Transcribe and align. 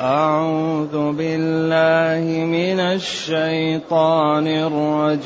أعوذ 0.00 1.12
بالله 1.12 2.44
من 2.44 2.80
الشيطان 2.80 4.46
الرجيم. 4.48 5.20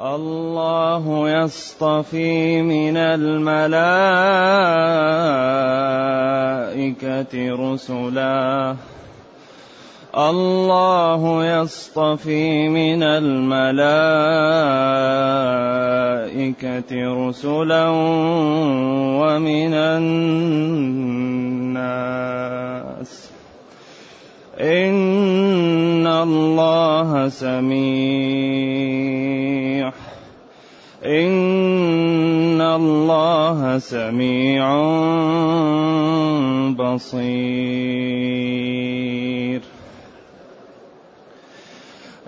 الله 0.00 1.30
يصطفي 1.30 2.62
من 2.62 2.96
الملائكة 2.96 3.62
رسلا. 7.34 8.74
الله 10.12 11.60
يصطفي 11.60 12.68
من 12.68 13.02
الملائكة 13.02 13.68
رسلا 17.28 17.88
ومن 19.18 19.74
الناس. 19.74 20.12
إن 24.60 26.06
الله 26.06 27.28
سميع. 27.28 27.82
إن 31.04 32.60
الله 32.60 33.78
سميع 33.78 34.76
بصير. 36.70 38.91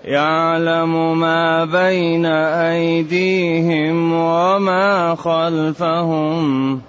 يعلم 0.05 1.19
ما 1.19 1.65
بين 1.65 2.25
أيديهم 2.25 4.13
وما 4.13 5.15
خلفهم. 5.15 6.81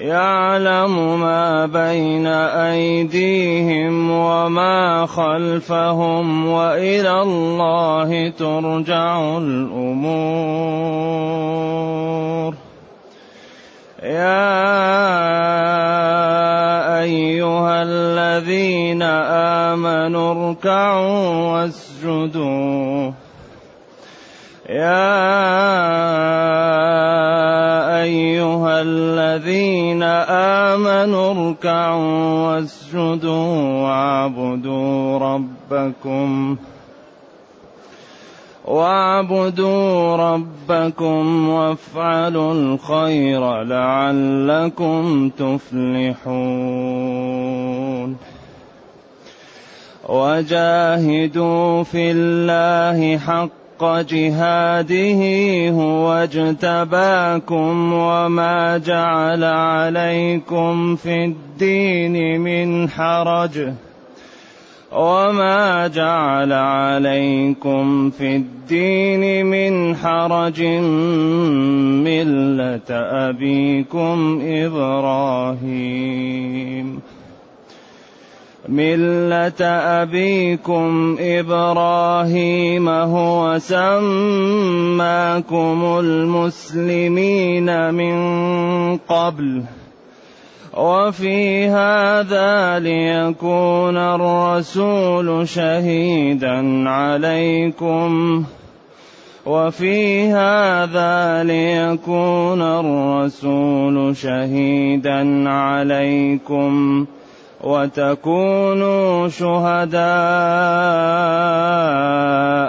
يعلم 0.00 1.20
ما 1.20 1.66
بين 1.66 2.26
أيديهم 2.26 4.10
وما 4.10 5.06
خلفهم 5.06 6.46
وإلى 6.48 7.22
الله 7.22 8.28
ترجع 8.28 9.38
الأمور. 9.38 10.26
يا 14.06 14.62
أيها 17.02 17.82
الذين 17.82 19.02
آمنوا 19.02 20.30
اركعوا 20.32 21.18
واسجدوا. 21.52 23.12
يا 24.70 25.06
أيها 28.02 28.82
الذين 28.82 30.02
آمنوا 30.02 31.30
اركعوا 31.32 32.46
واسجدوا 32.46 33.82
واعبدوا 33.82 35.18
ربكم 35.18 36.56
واعبدوا 38.66 40.16
ربكم 40.16 41.48
وافعلوا 41.48 42.52
الخير 42.52 43.62
لعلكم 43.62 45.28
تفلحون. 45.28 47.06
وجاهدوا 50.08 51.82
في 51.82 52.10
الله 52.10 53.18
حق 53.18 53.50
جهاده 53.84 55.20
هو 55.70 56.12
اجتباكم 56.12 57.92
وما 57.92 58.78
جعل 58.78 59.44
عليكم 59.44 60.96
في 60.96 61.24
الدين 61.24 62.40
من 62.40 62.90
حرج. 62.90 63.72
وما 64.96 65.88
جعل 65.88 66.52
عليكم 66.52 68.10
في 68.10 68.36
الدين 68.36 69.46
من 69.46 69.96
حرج 69.96 70.62
مله 72.00 72.80
ابيكم 73.28 74.40
إبراهيم 74.42 76.16
مله 78.68 79.60
ابيكم 80.02 81.16
إبراهيم 81.20 82.88
هو 82.88 83.58
سماكم 83.58 84.98
المسلمين 86.00 87.94
من 87.94 88.16
قبل 88.96 89.62
وفي 90.76 91.66
هذا 91.68 92.78
ليكون 92.78 93.96
الرسول 93.96 95.48
شهيدا 95.48 96.88
عليكم. 96.88 98.44
وفي 99.46 100.26
هذا 100.26 101.44
ليكون 101.44 102.62
الرسول 102.62 104.16
شهيدا 104.16 105.48
عليكم. 105.50 107.06
وتكونوا 107.64 109.28
شهداء 109.28 110.00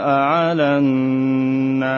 على 0.09 0.63
الناس. 0.63 1.97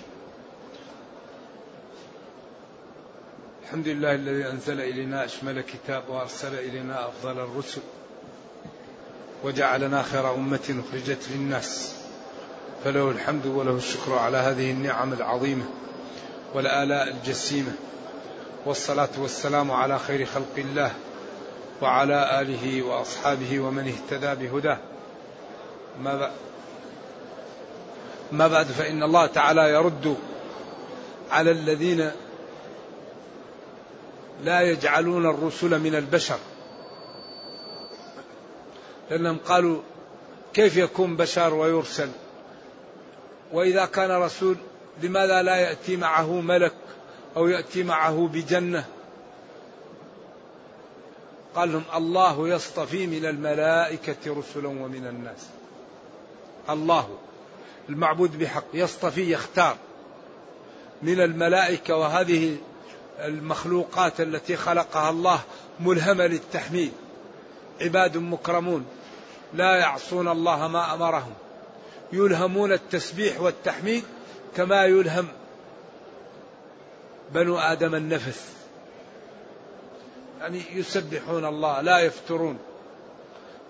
الحمد 3.71 3.87
لله 3.87 4.15
الذي 4.15 4.49
أنزل 4.49 4.81
إلينا 4.81 5.25
أشمل 5.25 5.61
كتاب 5.61 6.03
وأرسل 6.09 6.53
إلينا 6.55 7.07
أفضل 7.07 7.39
الرسل 7.39 7.81
وجعلنا 9.43 10.03
خير 10.03 10.33
أمة 10.33 10.83
أخرجت 10.89 11.27
للناس. 11.31 11.95
فله 12.83 13.09
الحمد 13.11 13.45
وله 13.45 13.75
الشكر 13.75 14.13
على 14.13 14.37
هذه 14.37 14.71
النعم 14.71 15.13
العظيمة 15.13 15.63
والآلاء 16.53 17.07
الجسيمة 17.07 17.71
والصلاة 18.65 19.09
والسلام 19.17 19.71
على 19.71 19.99
خير 19.99 20.25
خلق 20.25 20.55
الله 20.57 20.91
وعلى 21.81 22.41
آله 22.41 22.83
وأصحابه 22.83 23.59
ومن 23.59 23.87
اهتدى 23.87 24.47
بهداه. 24.47 24.77
ما 26.01 26.17
بعد؟ 26.17 26.31
ما 28.31 28.47
بعد 28.47 28.65
فإن 28.65 29.03
الله 29.03 29.25
تعالى 29.25 29.69
يرد 29.69 30.17
على 31.31 31.51
الذين 31.51 32.11
لا 34.43 34.61
يجعلون 34.61 35.25
الرسل 35.25 35.79
من 35.79 35.95
البشر. 35.95 36.39
لأنهم 39.09 39.37
قالوا 39.37 39.81
كيف 40.53 40.77
يكون 40.77 41.15
بشر 41.15 41.53
ويرسل؟ 41.53 42.09
وإذا 43.53 43.85
كان 43.85 44.11
رسول 44.11 44.57
لماذا 45.03 45.41
لا 45.41 45.55
يأتي 45.55 45.95
معه 45.95 46.41
ملك 46.41 46.73
أو 47.37 47.47
يأتي 47.47 47.83
معه 47.83 48.29
بجنة؟ 48.33 48.85
قال 51.55 51.71
لهم 51.71 51.83
الله 51.95 52.49
يصطفي 52.49 53.07
من 53.07 53.25
الملائكة 53.25 54.17
رسلا 54.27 54.67
ومن 54.67 55.07
الناس. 55.07 55.47
الله 56.69 57.17
المعبود 57.89 58.39
بحق 58.39 58.63
يصطفي 58.73 59.31
يختار 59.31 59.77
من 61.01 61.21
الملائكة 61.21 61.95
وهذه 61.95 62.57
المخلوقات 63.21 64.21
التي 64.21 64.55
خلقها 64.55 65.09
الله 65.09 65.39
ملهمة 65.79 66.25
للتحميد. 66.25 66.91
عباد 67.81 68.17
مكرمون 68.17 68.85
لا 69.53 69.75
يعصون 69.75 70.27
الله 70.27 70.67
ما 70.67 70.93
أمرهم. 70.93 71.33
يلهمون 72.13 72.71
التسبيح 72.71 73.41
والتحميد 73.41 74.03
كما 74.55 74.85
يلهم 74.85 75.27
بنو 77.33 77.57
آدم 77.57 77.95
النفس. 77.95 78.49
يعني 80.39 80.61
يسبحون 80.73 81.45
الله 81.45 81.81
لا 81.81 81.99
يفترون. 81.99 82.57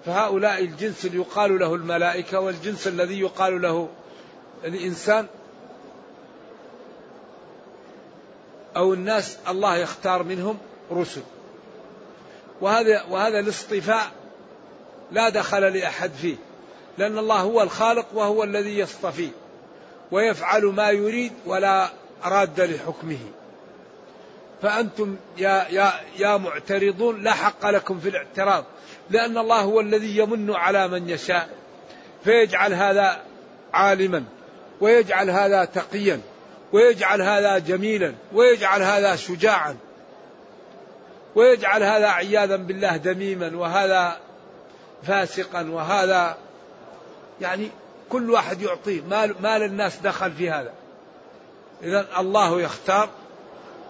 فهؤلاء 0.06 0.60
الجنس 0.64 1.06
اللي 1.06 1.18
يقال 1.18 1.60
له 1.60 1.76
الملائكة 1.76 2.40
والجنس 2.40 2.88
الذي 2.88 3.20
يقال 3.20 3.62
له 3.62 3.90
الإنسان 4.66 5.28
أو 8.76 8.94
الناس 8.94 9.38
الله 9.50 9.78
يختار 9.78 10.24
منهم 10.24 10.58
رسل. 10.92 11.22
وهذا 12.62 13.04
وهذا 13.10 13.40
الاصطفاء 13.40 14.12
لا 15.12 15.30
دخل 15.30 15.62
لأحد 15.62 16.12
فيه 16.12 16.36
لأن 16.98 17.18
الله 17.18 17.40
هو 17.40 17.62
الخالق 17.62 18.06
وهو 18.14 18.44
الذي 18.44 18.80
يصطفي 18.80 19.30
ويفعل 20.12 20.66
ما 20.66 20.90
يريد 20.90 21.34
ولا 21.46 21.90
راد 22.24 22.62
لحكمه. 22.62 23.20
فأنتم 24.62 25.16
يا 25.38 25.66
يا 25.70 25.94
يا 26.18 26.38
معترضون 26.38 27.24
لا 27.24 27.32
حق 27.34 27.70
لكم 27.70 28.00
في 28.00 28.10
الاعتراض 28.10 28.66
لأن 29.10 29.38
الله 29.38 29.60
هو 29.60 29.80
الذي 29.80 30.18
يمن 30.18 30.56
على 30.56 30.88
من 30.88 31.10
يشاء 31.10 31.50
فيجعل 32.24 32.74
هذا 32.74 33.22
عالما 33.74 34.24
ويجعل 34.82 35.30
هذا 35.30 35.66
تقيا. 35.66 36.22
ويجعل 36.74 37.22
هذا 37.22 37.58
جميلا 37.58 38.14
ويجعل 38.34 38.82
هذا 38.82 39.16
شجاعا 39.16 39.78
ويجعل 41.36 41.84
هذا 41.84 42.08
عياذا 42.08 42.56
بالله 42.56 42.98
دميما 42.98 43.58
وهذا 43.58 44.18
فاسقا 45.04 45.70
وهذا 45.70 46.38
يعني 47.42 47.70
كل 48.10 48.32
واحد 48.32 48.62
يعطيه. 48.62 49.02
ما, 49.02 49.36
ما 49.42 49.58
للناس 49.60 49.98
دخل 49.98 50.32
في 50.32 50.50
هذا. 50.50 50.74
إذا 51.84 52.08
الله 52.18 52.62
يختار 52.62 53.10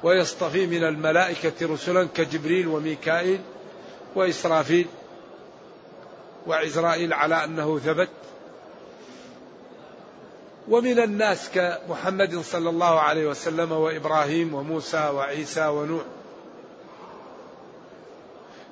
ويصطفي 0.04 0.68
من 0.68 0.84
الملائكة 0.84 1.54
رسلا 1.74 2.08
كجبريل 2.16 2.68
وميكائيل 2.68 3.40
وإسرافيل 4.16 4.88
وعزرائيل 6.48 7.14
على 7.14 7.44
أنه 7.44 7.80
ثبت. 7.80 8.10
ومن 10.72 11.00
الناس 11.00 11.50
كمحمد 11.50 12.40
صلى 12.40 12.70
الله 12.70 13.00
عليه 13.00 13.28
وسلم 13.28 13.72
وإبراهيم 13.72 14.54
وموسى 14.54 15.10
وعيسى 15.10 15.68
ونوح. 15.68 16.02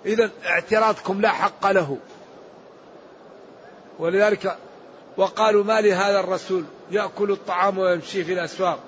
إذا 0.06 0.30
اعتراضكم 0.46 1.22
لا 1.22 1.30
حق 1.30 1.72
له. 1.72 1.98
ولذلك 4.00 4.58
وقالوا 5.18 5.64
ما 5.64 5.82
لهذا 5.82 6.20
الرسول؟ 6.20 6.64
يأكل 6.92 7.32
الطعام 7.32 7.78
ويمشي 7.78 8.24
في 8.24 8.34
الأسواق. 8.34 8.80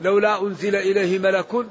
لولا 0.00 0.42
أنزل 0.42 0.76
إليه 0.76 1.18
ملك 1.18 1.66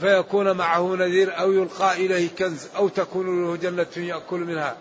فيكون 0.00 0.56
معه 0.56 0.94
نذير 0.94 1.40
أو 1.40 1.52
يلقى 1.52 1.96
إليه 1.96 2.28
كنز 2.38 2.68
أو 2.76 2.88
تكون 2.88 3.44
له 3.44 3.56
جنة 3.56 4.06
يأكل 4.06 4.38
منها. 4.40 4.76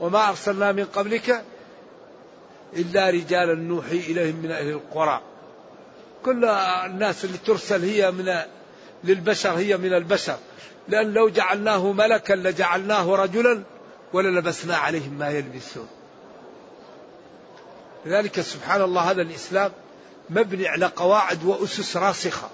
وما 0.00 0.28
أرسلنا 0.28 0.72
من 0.72 0.84
قبلك 0.84 1.44
إلا 2.76 3.10
رجالا 3.10 3.54
نوحي 3.54 3.96
إليهم 3.96 4.36
من 4.36 4.50
أهل 4.50 4.68
القرى. 4.68 5.20
كل 6.24 6.44
الناس 6.44 7.24
اللي 7.24 7.38
ترسل 7.38 7.84
هي 7.84 8.10
من 8.10 8.36
للبشر 9.04 9.50
هي 9.50 9.76
من 9.76 9.94
البشر. 9.94 10.36
لأن 10.88 11.12
لو 11.12 11.28
جعلناه 11.28 11.92
ملكا 11.92 12.34
لجعلناه 12.34 13.14
رجلا 13.16 13.62
وللبسنا 14.12 14.76
عليهم 14.76 15.12
ما 15.12 15.30
يلبسون. 15.30 15.88
لذلك 18.06 18.40
سبحان 18.40 18.82
الله 18.82 19.10
هذا 19.10 19.22
الإسلام 19.22 19.72
مبني 20.30 20.68
على 20.68 20.86
قواعد 20.86 21.44
وأسس 21.44 21.96
راسخة. 21.96 22.50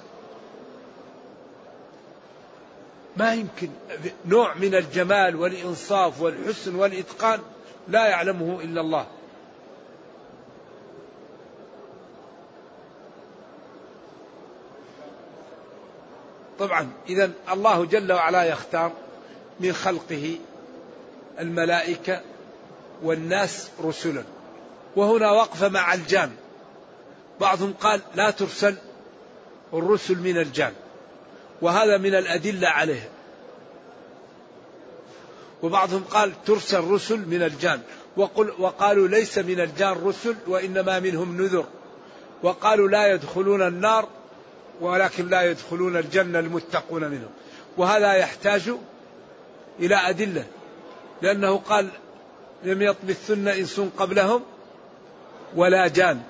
ما 3.17 3.35
يمكن 3.35 3.69
نوع 4.27 4.55
من 4.55 4.75
الجمال 4.75 5.37
والإنصاف 5.37 6.21
والحسن 6.21 6.75
والإتقان 6.75 7.41
لا 7.89 8.07
يعلمه 8.07 8.61
إلا 8.61 8.81
الله. 8.81 9.07
طبعا 16.59 16.89
إذا 17.09 17.31
الله 17.53 17.85
جل 17.85 18.13
وعلا 18.13 18.45
يختار 18.45 18.93
من 19.61 19.73
خلقه 19.73 20.39
الملائكة 21.41 22.21
والناس 23.03 23.71
رسلا. 23.85 24.25
وهنا 24.97 25.31
وقفة 25.31 25.69
مع 25.69 25.95
الجان. 25.95 26.31
بعضهم 27.41 27.75
قال 27.81 28.01
لا 28.15 28.31
ترسل 28.31 28.77
الرسل 29.73 30.19
من 30.19 30.39
الجان. 30.39 30.73
وهذا 31.63 31.99
من 31.99 32.15
الأدلة 32.15 32.69
عليه 32.69 33.09
وبعضهم 35.63 36.05
قال 36.11 36.45
ترسل 36.45 36.81
رسل 36.81 37.19
من 37.19 37.43
الجان. 37.43 37.81
وقل 38.17 38.53
وقالوا 38.59 39.09
ليس 39.09 39.39
من 39.39 39.61
الجان 39.61 39.93
رسل 40.05 40.37
وإنما 40.47 41.01
منهم 41.01 41.43
نذر. 41.43 41.65
وقالوا 42.43 42.89
لا 42.89 43.13
يدخلون 43.13 43.63
النار 43.63 44.09
ولكن 44.81 45.29
لا 45.29 45.43
يدخلون 45.43 45.97
الجنة 45.97 46.39
المتقون 46.39 47.05
منهم. 47.05 47.31
وهذا 47.77 48.13
يحتاج 48.13 48.71
إلى 49.81 49.95
أدلة. 49.95 50.45
لأنه 51.23 51.57
قال 51.57 51.89
لم 52.65 52.83
يطمثن 52.83 53.49
إنس 53.49 53.81
قبلهم 53.81 54.43
ولا 55.57 55.89
جان. 55.89 56.23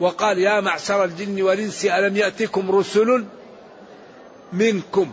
وقال 0.00 0.38
يا 0.38 0.60
معشر 0.60 1.04
الجن 1.04 1.42
والإنس 1.42 1.84
ألم 1.84 2.16
يأتكم 2.16 2.70
رسل 2.70 3.24
منكم؟ 4.52 5.12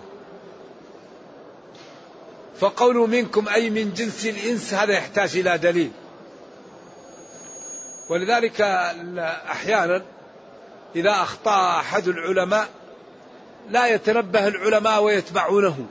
فقول 2.60 3.10
منكم 3.10 3.50
أي 3.50 3.70
من 3.70 3.94
جنس 3.94 4.26
الإنس 4.26 4.74
هذا 4.74 4.94
يحتاج 4.94 5.38
إلى 5.38 5.58
دليل. 5.58 5.92
ولذلك 8.10 8.62
أحيانا 9.52 10.04
إذا 10.96 11.12
أخطأ 11.12 11.80
أحد 11.80 12.08
العلماء 12.08 12.70
لا 13.70 13.88
يتنبه 13.88 14.48
العلماء 14.48 15.04
ويتبعونه. 15.04 15.86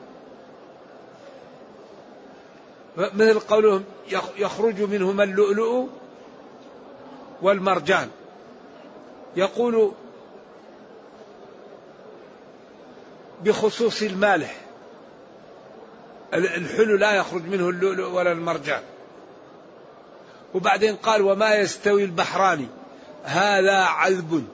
مثل 2.96 3.40
قولهم 3.40 3.84
يخرج 4.38 4.82
منهما 4.82 5.24
اللؤلؤ 5.24 5.88
والمرجان. 7.42 8.10
يقول 9.36 9.92
بخصوص 13.44 14.02
المالح 14.02 14.56
الحلو 16.34 16.96
لا 16.96 17.12
يخرج 17.12 17.42
منه 17.42 17.68
اللؤلؤ 17.68 18.10
ولا 18.10 18.32
المرجان. 18.32 18.82
وبعدين 20.54 20.96
قال 20.96 21.22
وما 21.22 21.54
يستوي 21.54 22.04
البحران 22.04 22.68
هذا 23.24 23.76
عذب. 23.76 24.44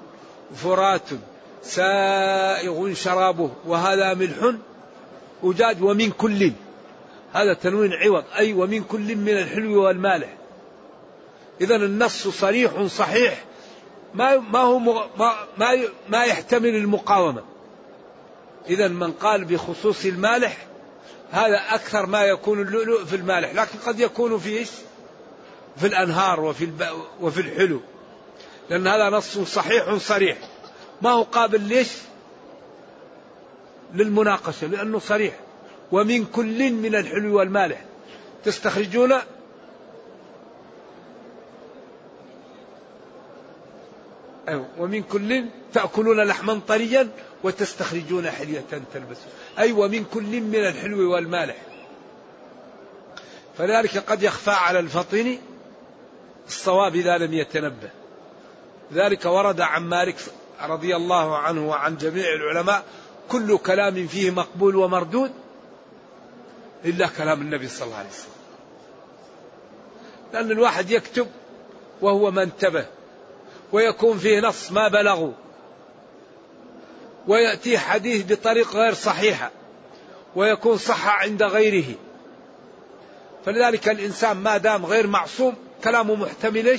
فرات 0.54 1.08
سائغ 1.62 2.94
شرابه 2.94 3.50
وهذا 3.66 4.14
ملح 4.14 4.54
أجاج 5.44 5.82
ومن 5.82 6.10
كل 6.10 6.52
هذا 7.32 7.54
تنوين 7.54 7.92
عوض 7.92 8.24
أي 8.36 8.52
ومن 8.52 8.84
كل 8.84 9.16
من 9.16 9.28
الحلو 9.28 9.84
والمالح. 9.84 10.28
إذا 11.60 11.76
النص 11.76 12.28
صريح 12.28 12.82
صحيح 12.82 13.44
ما 14.14 14.36
ما 14.36 14.58
هو 14.58 14.78
ما 14.78 15.34
ما, 15.58 15.76
ما 16.08 16.24
يحتمل 16.24 16.74
المقاومة. 16.74 17.42
إذا 18.68 18.88
من 18.88 19.12
قال 19.12 19.44
بخصوص 19.44 20.04
المالح 20.04 20.66
هذا 21.30 21.60
أكثر 21.70 22.06
ما 22.06 22.22
يكون 22.22 22.60
اللؤلؤ 22.62 23.04
في 23.04 23.16
المالح 23.16 23.54
لكن 23.54 23.78
قد 23.86 24.00
يكون 24.00 24.38
في 24.38 24.58
إيش؟ 24.58 24.70
في 25.76 25.86
الأنهار 25.86 26.40
وفي. 26.40 26.68
وفي 27.20 27.40
الحلو. 27.40 27.80
لأن 28.70 28.86
هذا 28.86 29.10
نص 29.10 29.38
صحيح 29.38 29.94
صريح. 29.94 30.38
ما 31.02 31.10
هو 31.10 31.22
قابل 31.22 31.60
ليش؟ 31.60 31.88
للمناقشة 33.94 34.66
لأنه 34.66 34.98
صريح. 34.98 35.40
ومن 35.92 36.24
كل 36.24 36.72
من 36.72 36.94
الحلو 36.94 37.38
والمالح 37.38 37.84
تستخرجون؟ 38.44 39.12
أيوة. 44.48 44.66
ومن 44.78 45.02
كل 45.02 45.44
تأكلون 45.74 46.20
لحما 46.20 46.60
طريا 46.68 47.08
وتستخرجون 47.44 48.30
حلية 48.30 48.64
تلبسون. 48.94 49.32
أي 49.58 49.72
ومن 49.72 50.04
كل 50.04 50.40
من 50.40 50.54
الحلو 50.54 51.12
والمالح 51.12 51.56
فذلك 53.58 53.98
قد 53.98 54.22
يخفى 54.22 54.50
على 54.50 54.78
الفطن 54.78 55.38
الصواب 56.46 56.96
إذا 56.96 57.18
لم 57.18 57.34
يتنبه. 57.34 57.90
ذلك 58.92 59.24
ورد 59.24 59.60
عن 59.60 59.82
مالك 59.82 60.16
رضي 60.62 60.96
الله 60.96 61.36
عنه 61.36 61.68
وعن 61.68 61.96
جميع 61.96 62.32
العلماء 62.34 62.84
كل 63.28 63.58
كلام 63.58 64.06
فيه 64.06 64.30
مقبول 64.30 64.76
ومردود 64.76 65.32
إلا 66.84 67.06
كلام 67.06 67.40
النبي 67.40 67.68
صلى 67.68 67.86
الله 67.86 67.96
عليه 67.96 68.08
وسلم. 68.08 68.32
لأن 70.32 70.50
الواحد 70.50 70.90
يكتب 70.90 71.26
وهو 72.00 72.30
ما 72.30 72.42
انتبه 72.42 72.86
ويكون 73.72 74.18
فيه 74.18 74.40
نص 74.40 74.72
ما 74.72 74.88
بلغوا 74.88 75.32
ويأتي 77.26 77.78
حديث 77.78 78.32
بطريق 78.32 78.76
غير 78.76 78.94
صحيحة 78.94 79.50
ويكون 80.36 80.78
صح 80.78 81.08
عند 81.08 81.42
غيره. 81.42 81.94
فلذلك 83.44 83.88
الإنسان 83.88 84.36
ما 84.36 84.56
دام 84.56 84.86
غير 84.86 85.06
معصوم 85.06 85.54
كلامه 85.84 86.14
محتمل 86.14 86.78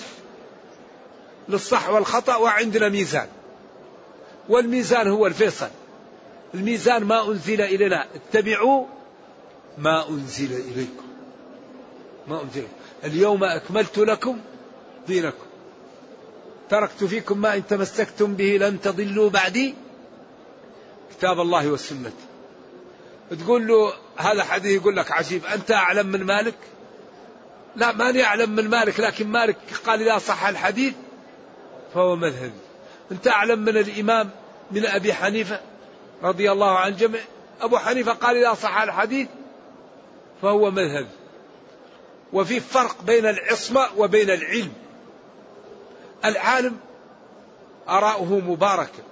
للصح 1.50 1.90
والخطأ 1.90 2.36
وعندنا 2.36 2.90
ميزان. 2.90 3.28
والميزان 4.50 5.08
هو 5.08 5.28
الفيصل. 5.28 5.70
الميزان 6.54 7.04
ما 7.04 7.28
أنزل 7.28 7.62
إلينا. 7.62 8.08
اتبعوا 8.16 8.86
ما 9.78 10.10
أنزل 10.10 10.52
إليكم. 10.52 11.08
ما 12.28 12.44
أنزل. 12.44 12.68
اليوم 13.04 13.44
أكملت 13.44 13.98
لكم 13.98 14.40
دينكم. 15.08 15.46
تركت 16.70 17.04
فيكم 17.04 17.38
ما 17.38 17.56
إن 17.56 17.68
تمسكتم 17.68 18.34
به 18.34 18.58
لن 18.58 18.82
تضلوا 18.82 19.30
بعدي. 19.30 19.76
كتاب 21.12 21.40
الله 21.40 21.72
والسنة. 21.72 22.12
تقول 23.40 23.68
له 23.68 23.94
هذا 24.18 24.44
حديث 24.44 24.82
يقول 24.82 24.96
لك 24.96 25.12
عجيب. 25.12 25.46
أنت 25.46 25.72
أعلم 25.72 26.08
من 26.08 26.24
مالك؟ 26.24 26.56
لا 27.76 27.92
ماني 27.92 28.24
أعلم 28.24 28.50
من 28.50 28.70
مالك 28.70 29.00
لكن 29.00 29.28
مالك 29.28 29.58
قال 29.86 30.02
إذا 30.02 30.18
صح 30.18 30.46
الحديث. 30.46 30.94
فهو 31.94 32.16
مذهبي 32.16 32.60
أنت 33.12 33.28
أعلم 33.28 33.60
من 33.60 33.78
الإمام 33.78 34.30
من 34.72 34.86
أبي 34.86 35.14
حنيفة 35.14 35.60
رضي 36.24 36.52
الله 36.52 36.78
عن 36.78 36.96
جميع 36.96 37.22
أبو 37.62 37.78
حنيفة 37.78 38.12
قال 38.12 38.38
إذا 38.38 38.54
صح 38.54 38.82
الحديث 38.82 39.28
فهو 40.42 40.72
مذهبي 40.72 41.10
وفي 42.34 42.60
فرق 42.60 43.02
بين 43.02 43.26
العصمة 43.26 43.88
وبين 43.98 44.30
العلم. 44.30 44.74
العالم 46.26 46.78
آراؤه 47.90 48.40
مباركة 48.40 49.04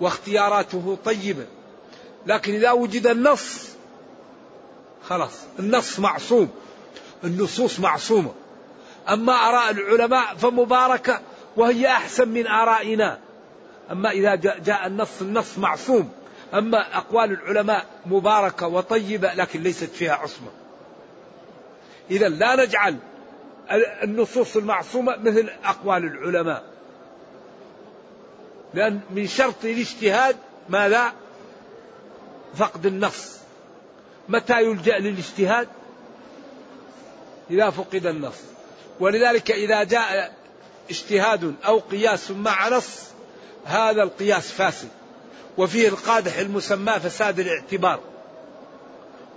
واختياراته 0.00 0.98
طيبة. 1.04 1.46
لكن 2.26 2.54
إذا 2.54 2.70
وجد 2.70 3.06
النص 3.06 3.68
خلاص 5.08 5.32
النص 5.58 5.98
معصوم 5.98 6.50
النصوص 7.24 7.80
معصومة. 7.80 8.32
أما 9.08 9.32
آراء 9.32 9.70
العلماء 9.70 10.34
فمباركة 10.34 11.20
وهي 11.56 11.86
أحسن 11.86 12.28
من 12.28 12.46
آرائنا. 12.46 13.18
أما 13.90 14.10
إذا 14.10 14.34
جاء 14.34 14.86
النص 14.86 15.20
النص 15.20 15.58
معصوم. 15.58 16.12
أما 16.54 16.96
أقوال 16.96 17.32
العلماء 17.32 17.86
مباركة 18.06 18.66
وطيبة 18.66 19.34
لكن 19.34 19.62
ليست 19.62 19.90
فيها 19.90 20.14
عصمة. 20.14 20.48
إذا 22.10 22.28
لا 22.28 22.64
نجعل 22.64 22.96
النصوص 24.02 24.56
المعصومة 24.56 25.16
مثل 25.16 25.50
أقوال 25.64 26.04
العلماء. 26.04 26.64
لأن 28.74 29.00
من 29.10 29.26
شرط 29.26 29.64
الاجتهاد 29.64 30.36
ماذا؟ 30.68 31.12
فقد 32.54 32.86
النص. 32.86 33.38
متى 34.28 34.62
يلجأ 34.62 34.98
للاجتهاد؟ 34.98 35.68
إذا 37.50 37.70
فقد 37.70 38.06
النص. 38.06 38.40
ولذلك 39.00 39.50
إذا 39.50 39.84
جاء 39.84 40.34
اجتهاد 40.90 41.54
أو 41.66 41.78
قياس 41.78 42.30
مع 42.30 42.68
نص 42.68 43.00
هذا 43.64 44.02
القياس 44.02 44.50
فاسد. 44.52 44.88
وفيه 45.58 45.88
القادح 45.88 46.36
المسمى 46.36 46.92
فساد 46.92 47.40
الاعتبار. 47.40 48.00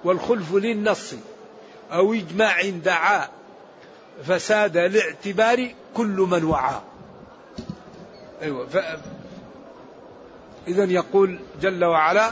والخلف 0.04 0.54
للنص 0.54 1.14
أو 1.92 2.14
إجماع 2.14 2.70
دعا 2.70 3.28
فساد 4.28 4.78
الاعتبار 4.78 5.72
كل 5.94 6.28
من 6.32 6.44
وعى. 6.44 6.82
أيوة 8.42 8.68
ف... 8.68 8.78
إذا 10.68 10.84
يقول 10.84 11.40
جل 11.62 11.86
وعلا 11.86 12.32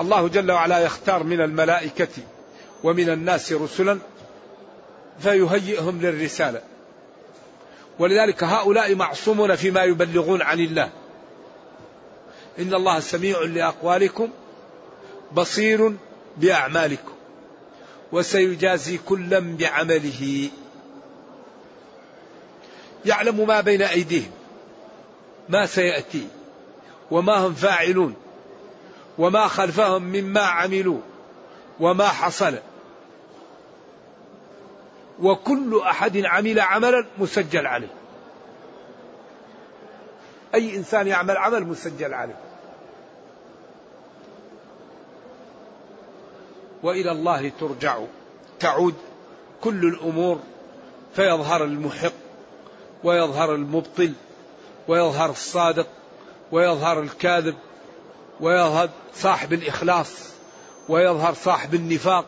الله 0.00 0.28
جل 0.28 0.52
وعلا 0.52 0.78
يختار 0.78 1.22
من 1.22 1.40
الملائكة 1.40 2.08
ومن 2.84 3.10
الناس 3.10 3.52
رسلا 3.52 3.98
فيهيئهم 5.18 6.00
للرسالة. 6.00 6.62
ولذلك 7.98 8.44
هؤلاء 8.44 8.94
معصومون 8.94 9.56
فيما 9.56 9.84
يبلغون 9.84 10.42
عن 10.42 10.60
الله. 10.60 10.90
إن 12.58 12.74
الله 12.74 13.00
سميع 13.00 13.40
لأقوالكم 13.40 14.30
بصير 15.32 15.92
بأعمالكم 16.36 17.12
وسيجازي 18.12 18.98
كلا 18.98 19.38
بعمله. 19.38 20.48
يعلم 23.04 23.46
ما 23.46 23.60
بين 23.60 23.82
أيديهم 23.82 24.30
ما 25.48 25.66
سيأتي 25.66 26.26
وما 27.10 27.34
هم 27.34 27.54
فاعلون 27.54 28.14
وما 29.18 29.48
خلفهم 29.48 30.02
مما 30.02 30.40
عملوا 30.40 31.00
وما 31.80 32.08
حصل. 32.08 32.58
وكل 35.22 35.80
أحد 35.80 36.16
عمل 36.16 36.60
عملا 36.60 37.06
مسجل 37.18 37.66
عليه 37.66 37.88
أي 40.54 40.76
إنسان 40.76 41.06
يعمل 41.06 41.36
عمل 41.36 41.64
مسجل 41.64 42.14
عليه 42.14 42.36
وإلى 46.82 47.12
الله 47.12 47.48
ترجع. 47.60 47.98
تعود 48.60 48.94
كل 49.60 49.88
الأمور 49.88 50.38
فيظهر 51.16 51.64
المحق 51.64 52.12
ويظهر 53.04 53.54
المبطل 53.54 54.12
ويظهر 54.88 55.30
الصادق 55.30 55.86
ويظهر 56.52 57.00
الكاذب 57.00 57.54
ويظهر 58.40 58.90
صاحب 59.14 59.52
الإخلاص 59.52 60.30
ويظهر 60.88 61.34
صاحب 61.34 61.74
النفاق. 61.74 62.24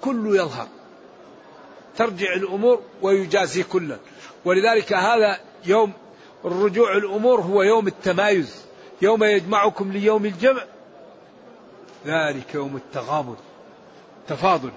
كله 0.00 0.36
يظهر. 0.36 0.68
ترجع 1.96 2.34
الأمور 2.34 2.82
ويجازي 3.02 3.62
كلا 3.62 3.98
ولذلك 4.44 4.92
هذا 4.92 5.40
يوم 5.64 5.92
الرجوع 6.44 6.96
الأمور 6.96 7.40
هو 7.40 7.62
يوم 7.62 7.86
التمايز. 7.86 8.62
يوم 9.02 9.24
يجمعكم 9.24 9.92
ليوم 9.92 10.26
الجمع. 10.26 10.64
ذلك 12.06 12.54
يوم 12.54 12.76
التغابن 12.76 13.36
تفاضل. 14.28 14.70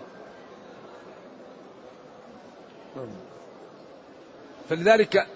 فلذلك 4.69 5.27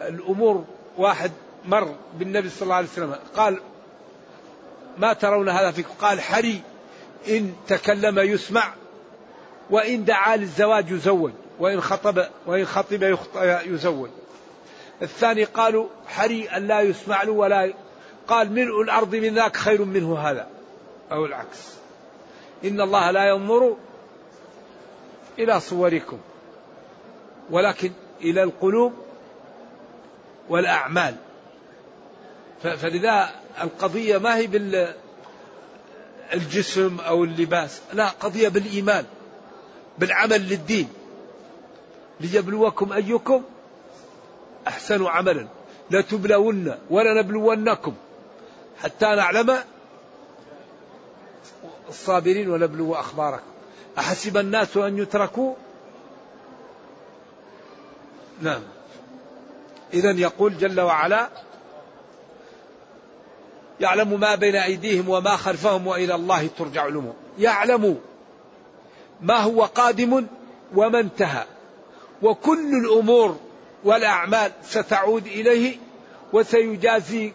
الأمور 0.00 0.64
واحد 0.98 1.32
مر 1.64 1.94
بالنبي 2.18 2.48
صلى 2.48 2.62
الله 2.62 2.74
عليه 2.74 2.88
وسلم. 2.88 3.16
قال 3.36 3.60
ما 4.98 5.12
ترون 5.12 5.48
هذا 5.48 5.70
فيكم؟ 5.70 5.94
قال 6.00 6.20
حري. 6.20 6.62
إن 7.28 7.54
تكلم 7.66 8.18
يسمع. 8.18 8.74
وإن 9.70 10.04
دعا 10.04 10.36
للزواج 10.36 10.90
يزوج 10.90 11.32
وإن 11.58 11.80
خطب 11.80 12.26
وإن 12.46 12.64
خطب 12.64 13.16
يزوج 13.66 14.10
الثاني 15.02 15.44
قالوا 15.44 15.86
حري 16.08 16.48
أن 16.48 16.66
لا 16.66 16.80
يسمع 16.80 17.22
له 17.22 17.32
ولا 17.32 17.72
قال 18.28 18.52
ملء 18.52 18.82
الأرض 18.82 19.14
من 19.14 19.34
ذاك 19.34 19.56
خير 19.56 19.84
منه 19.84 20.18
هذا 20.18 20.48
أو 21.12 21.26
العكس. 21.26 21.72
إن 22.64 22.80
الله 22.80 23.10
لا 23.10 23.28
ينظر 23.28 23.76
إلى 25.38 25.60
صوركم 25.60 26.18
ولكن 27.50 27.92
إلى 28.20 28.42
القلوب 28.42 28.92
والأعمال. 30.48 31.14
فلذا 32.62 33.30
القضية 33.62 34.18
ما 34.18 34.36
هي 34.36 34.46
بالجسم 36.32 37.00
أو 37.00 37.24
اللباس 37.24 37.80
لا 37.92 38.08
قضية 38.08 38.48
بالإيمان. 38.48 39.04
بالعمل 39.98 40.48
للدين. 40.48 40.88
ليبلوكم 42.20 42.92
أيكم 42.92 43.42
أحسن 44.68 45.06
عملا. 45.06 45.46
لتبلون 45.90 46.74
ولنبلونكم. 46.90 47.94
حتى 48.82 49.06
نعلم 49.06 49.58
الصابرين 51.88 52.50
ونبلو 52.50 52.94
أخباركم. 52.94 53.44
أحسب 53.98 54.36
الناس 54.36 54.76
أن 54.76 54.98
يتركوا؟ 54.98 55.54
نعم. 58.42 58.60
إذا 59.94 60.10
يقول 60.10 60.58
جل 60.58 60.80
وعلا 60.80 61.28
يعلم 63.80 64.20
ما 64.20 64.34
بين 64.34 64.56
أيديهم 64.56 65.08
وما 65.08 65.36
خلفهم 65.36 65.86
وإلى 65.86 66.14
الله 66.14 66.46
ترجع 66.58 66.86
الأمور. 66.86 67.14
يعلم 67.38 68.00
ما 69.20 69.36
هو 69.36 69.62
قادم 69.62 70.26
وما 70.74 71.00
انتهى. 71.00 71.44
وكل 72.22 72.74
الأمور 72.84 73.36
والأعمال 73.84 74.52
ستعود 74.62 75.26
إليه 75.26 75.76
وسيجازي 76.32 77.32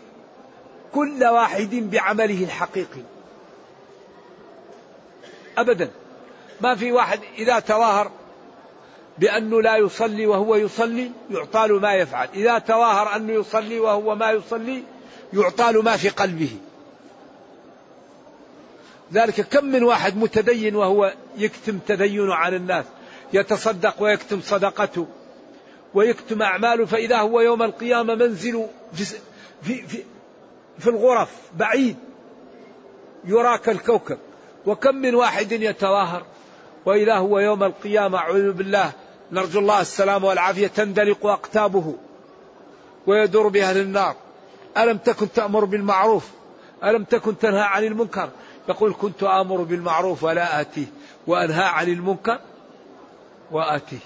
كل 0.93 1.23
واحد 1.23 1.69
بعمله 1.73 2.43
الحقيقي. 2.43 3.01
أبدا. 5.57 5.91
ما 6.61 6.75
في 6.75 6.91
واحد 6.91 7.19
إذا 7.37 7.59
تظاهر 7.59 8.11
بأنه 9.17 9.61
لا 9.61 9.77
يصلي 9.77 10.25
وهو 10.25 10.55
يصلي 10.55 11.11
يعطى 11.31 11.67
ما 11.67 11.93
يفعل. 11.93 12.27
إذا 12.33 12.59
تظاهر 12.59 13.15
أنه 13.15 13.33
يصلي 13.33 13.79
وهو 13.79 14.15
ما 14.15 14.31
يصلي 14.31 14.83
يعطى 15.33 15.71
ما 15.71 15.97
في 15.97 16.09
قلبه. 16.09 16.57
ذلك 19.13 19.41
كم 19.41 19.65
من 19.65 19.83
واحد 19.83 20.17
متدين 20.17 20.75
وهو 20.75 21.13
يكتم 21.37 21.79
تدينه 21.87 22.35
عن 22.35 22.53
الناس 22.53 22.85
يتصدق 23.33 23.95
ويكتم 23.99 24.41
صدقته 24.41 25.07
ويكتم 25.93 26.41
أعماله 26.41 26.85
فإذا 26.85 27.17
هو 27.17 27.41
يوم 27.41 27.63
القيامة 27.63 28.15
منزل 28.15 28.67
في, 28.93 29.05
في, 29.63 29.87
في, 29.87 30.03
في 30.79 30.89
الغرف 30.89 31.29
بعيد 31.57 31.95
يرى 33.25 33.57
كالكوكب 33.57 34.17
وكم 34.65 34.95
من 34.95 35.15
واحد 35.15 35.51
يتظاهر 35.51 36.25
وإذا 36.85 37.15
هو 37.15 37.39
يوم 37.39 37.63
القيامة 37.63 38.17
أعوذ 38.17 38.51
بالله 38.51 38.91
نرجو 39.31 39.59
الله 39.59 39.81
السلام 39.81 40.23
والعافية 40.23 40.67
تندلق 40.67 41.25
أقتابه 41.25 41.95
ويدور 43.07 43.47
بأهل 43.47 43.77
النار. 43.77 44.15
ألم 44.77 44.97
تكن 44.97 45.31
تأمر 45.31 45.65
بالمعروف؟ 45.65 46.29
ألم 46.83 47.03
تكن 47.03 47.37
تنهى 47.37 47.61
عن 47.61 47.83
المنكر؟ 47.83 48.29
يقول 48.71 48.95
كنت 49.01 49.23
آمر 49.23 49.61
بالمعروف 49.61 50.23
ولا 50.23 50.61
آتيه 50.61 50.85
وأنهى 51.27 51.63
عن 51.63 51.87
المنكر 51.87 52.39
وآتيه 53.51 53.99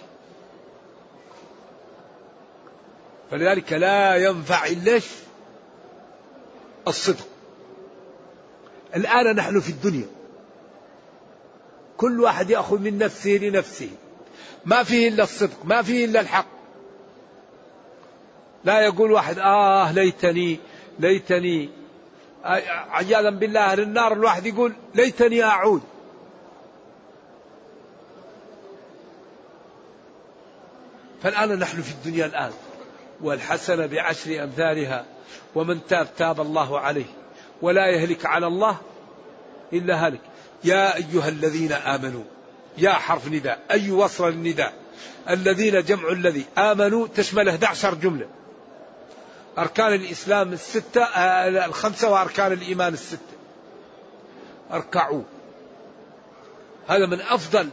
فلذلك 3.31 3.73
لا 3.73 4.15
ينفع 4.15 4.65
إلا 4.65 4.99
الصدق. 6.87 7.27
الآن 8.95 9.35
نحن 9.35 9.59
في 9.59 9.69
الدنيا. 9.69 10.07
كل 11.97 12.21
واحد 12.21 12.49
يأخذ 12.49 12.79
من 12.79 12.97
نفسه 12.97 13.29
لنفسه. 13.29 13.89
ما 14.65 14.83
فيه 14.83 15.07
إلا 15.07 15.23
الصدق 15.23 15.65
ما 15.65 15.81
فيه 15.81 16.05
إلا 16.05 16.19
الحق. 16.19 16.47
لا 18.63 18.79
يقول 18.79 19.11
واحد 19.11 19.39
آه 19.39 19.91
ليتني 19.91 20.59
ليتني 20.99 21.69
عياذا 22.91 23.29
بالله 23.29 23.59
أهل 23.59 23.79
النار 23.79 24.13
الواحد 24.13 24.45
يقول 24.45 24.73
ليتني 24.95 25.43
أعود؟ 25.43 25.81
فالآن 31.23 31.59
نحن 31.59 31.81
في 31.81 31.91
الدنيا 31.91 32.25
الآن. 32.25 32.51
والحسنة 33.21 33.85
بعشر 33.85 34.43
أمثالها 34.43 35.05
ومن 35.55 35.79
تاب 35.87 36.07
تاب 36.17 36.41
الله 36.41 36.79
عليه. 36.79 37.05
ولا 37.61 37.87
يهلك 37.87 38.25
على 38.25 38.47
الله 38.47 38.77
إلا 39.73 39.95
هلك. 39.95 40.21
يا 40.63 40.95
أيها 40.95 41.29
الذين 41.29 41.71
آمنوا 41.71 42.23
يا 42.77 42.91
حرف 42.91 43.27
نداء 43.27 43.59
أي 43.71 43.91
وصل 43.91 44.29
النداء 44.29 44.73
الذين 45.29 45.83
جمع 45.83 46.09
الذي 46.09 46.45
آمنوا 46.57 47.07
تشمل 47.07 47.49
11 47.49 47.93
جملة. 47.93 48.27
أركان 49.57 49.93
الإسلام 49.93 50.53
الستة 50.53 51.03
آه، 51.03 51.65
الخمسة 51.65 52.11
وأركان 52.11 52.51
الإيمان 52.51 52.93
الستة. 52.93 53.35
اركعوا. 54.71 55.21
هذا 56.87 57.05
من 57.05 57.21
أفضل 57.21 57.69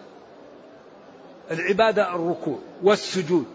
العبادة 1.50 2.14
الركوع 2.14 2.58
والسجود. 2.82 3.46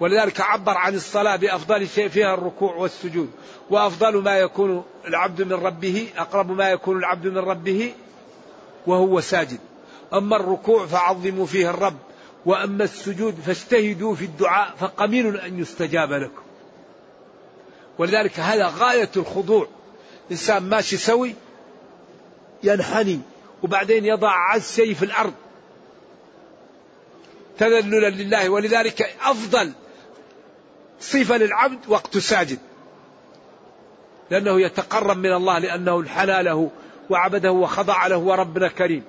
ولذلك 0.00 0.40
عبر 0.40 0.78
عن 0.78 0.94
الصلاة 0.94 1.36
بأفضل 1.36 1.88
شيء 1.88 2.08
فيها 2.08 2.34
الركوع 2.34 2.74
والسجود. 2.74 3.30
وأفضل 3.70 4.22
ما 4.22 4.38
يكون 4.38 4.84
العبد 5.06 5.42
من 5.42 5.52
ربه 5.52 6.08
أقرب 6.16 6.50
ما 6.50 6.70
يكون 6.70 6.96
العبد 6.96 7.26
من 7.26 7.38
ربه 7.38 7.92
وهو 8.86 9.20
ساجد. 9.20 9.60
أما 10.14 10.36
الركوع 10.36 10.86
فعظموا 10.86 11.46
فيه 11.46 11.70
الرب 11.70 11.96
وأما 12.46 12.84
السجود 12.84 13.34
فاجتهدوا 13.34 14.14
في 14.14 14.24
الدعاء 14.24 14.74
فقمين 14.76 15.36
أن 15.36 15.58
يستجاب 15.58 16.12
لكم. 16.12 16.43
ولذلك 17.98 18.40
هذا 18.40 18.72
غاية 18.78 19.10
الخضوع. 19.16 19.68
إنسان 20.30 20.62
ماشي 20.62 20.96
سوي 20.96 21.34
ينحني 22.62 23.20
وبعدين 23.62 24.04
يضع 24.04 24.30
عز 24.30 24.72
شيء 24.74 24.94
في 24.94 25.04
الأرض. 25.04 25.34
تذللا 27.58 28.10
لله 28.10 28.48
ولذلك 28.48 29.16
أفضل 29.22 29.72
صفة 31.00 31.36
للعبد 31.36 31.78
وقت 31.88 32.18
ساجد 32.18 32.58
لأنه 34.30 34.60
يتقرب 34.60 35.16
من 35.16 35.32
الله 35.32 35.58
لأنه 35.58 36.00
انحنى 36.00 36.42
له 36.42 36.70
وعبده 37.10 37.52
وخضع 37.52 38.06
له 38.06 38.16
وربنا 38.16 38.68
كريم. 38.68 39.04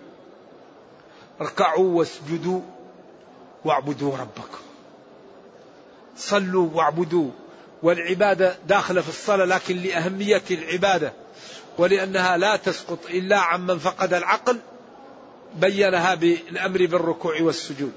اركعوا 1.41 1.97
واسجدوا 1.97 2.61
واعبدوا 3.65 4.17
ربكم. 4.17 4.59
صلوا 6.17 6.69
واعبدوا 6.73 7.31
والعبادة 7.83 8.55
داخلة 8.67 9.01
في 9.01 9.09
الصلاة 9.09 9.45
لكن 9.45 9.77
لأهمية 9.77 10.43
العبادة 10.51 11.13
ولأنها 11.77 12.37
لا 12.37 12.55
تسقط 12.55 12.99
إلا 13.09 13.37
عمن 13.37 13.77
فقد 13.77 14.13
العقل 14.13 14.57
بينها 15.55 16.15
بالأمر 16.15 16.85
بالركوع 16.85 17.41
والسجود. 17.41 17.93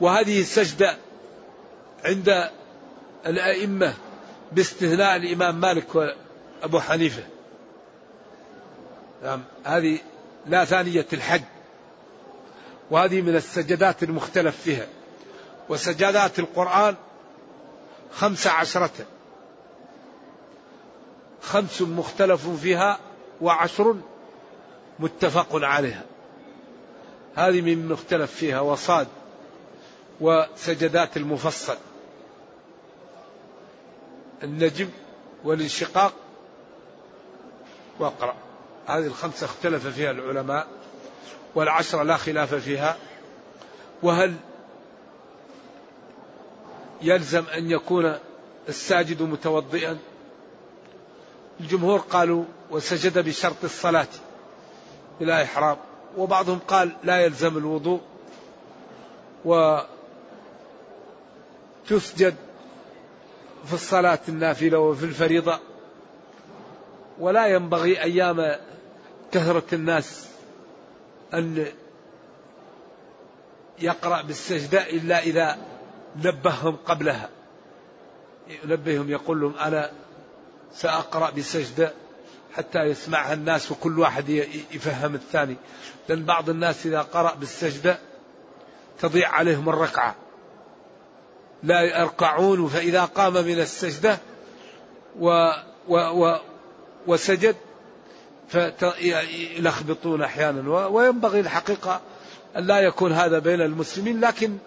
وهذه 0.00 0.40
السجدة 0.40 0.96
عند 2.04 2.50
الأئمة 3.26 3.94
باستثناء 4.52 5.16
الإمام 5.16 5.60
مالك 5.60 5.94
وأبو 5.94 6.80
حنيفة. 6.80 7.22
نعم 9.24 9.42
هذه 9.64 9.98
لا 10.46 10.64
ثانية 10.64 11.06
الحج. 11.12 11.42
وهذه 12.90 13.20
من 13.20 13.36
السجدات 13.36 14.02
المختلف 14.02 14.56
فيها. 14.64 14.86
وسجدات 15.68 16.38
القرآن 16.38 16.94
خمس 18.12 18.46
عشرة. 18.46 19.06
خمس 21.42 21.82
مختلف 21.82 22.48
فيها 22.48 22.98
وعشر 23.40 23.96
متفق 24.98 25.48
عليها. 25.52 26.02
هذه 27.36 27.60
من 27.60 27.88
مختلف 27.88 28.32
فيها 28.32 28.60
وصاد 28.60 29.08
وسجدات 30.20 31.16
المفصل. 31.16 31.76
النجم 34.42 34.88
والانشقاق. 35.44 36.12
واقرأ. 37.98 38.34
هذه 38.86 39.06
الخمسة 39.06 39.44
اختلف 39.44 39.86
فيها 39.86 40.10
العلماء 40.10 40.66
والعشرة 41.54 42.02
لا 42.02 42.16
خلاف 42.16 42.54
فيها. 42.54 42.96
وهل 44.02 44.34
يلزم 47.02 47.44
أن 47.56 47.70
يكون 47.70 48.18
الساجد 48.68 49.22
متوضئا. 49.22 49.98
الجمهور 51.60 51.98
قالوا 51.98 52.44
وسجد 52.70 53.18
بشرط 53.18 53.64
الصلاة 53.64 54.08
بلا 55.20 55.42
إحرام. 55.42 55.76
وبعضهم 56.16 56.58
قال 56.58 56.96
لا 57.04 57.20
يلزم 57.20 57.58
الوضوء. 57.58 58.00
وتسجد 61.84 62.34
في 63.66 63.72
الصلاة 63.72 64.18
النافلة 64.28 64.78
وفي 64.78 65.04
الفريضة. 65.04 65.58
ولا 67.18 67.46
ينبغي 67.46 68.02
أيام 68.02 68.56
كثرة 69.32 69.64
الناس 69.72 70.28
أن 71.34 71.66
يقرأ 73.78 74.22
بالسجدة 74.22 74.90
إلا 74.90 75.22
إذا 75.22 75.58
نبههم 76.16 76.76
قبلها. 76.86 77.28
ينبههم 78.64 79.10
يقول 79.10 79.40
لهم 79.40 79.54
أنا 79.58 79.90
سأقرأ 80.72 81.30
بسجدة 81.30 81.92
حتى 82.54 82.78
يسمعها 82.78 83.34
الناس 83.34 83.72
وكل 83.72 83.98
واحد 83.98 84.28
يفهم 84.72 85.14
الثاني. 85.14 85.56
لأن 86.08 86.24
بعض 86.24 86.50
الناس 86.50 86.86
إذا 86.86 87.02
قرأ 87.02 87.34
بالسجدة 87.34 87.98
تضيع 89.00 89.28
عليهم 89.28 89.68
الركعة. 89.68 90.14
لا 91.62 91.80
يركعون 91.80 92.68
فإذا 92.68 93.04
قام 93.04 93.32
من 93.32 93.60
السجدة 93.60 94.18
و 95.20 95.50
و 95.88 95.96
و 95.96 96.38
وسجد 97.06 97.56
فيلخبطون 98.48 100.22
أحيانا. 100.22 100.86
وينبغي 100.86 101.40
الحقيقة 101.40 102.00
أن 102.56 102.66
لا 102.66 102.80
يكون 102.80 103.12
هذا 103.12 103.38
بين 103.38 103.60
المسلمين 103.60 104.20
لكن 104.20 104.58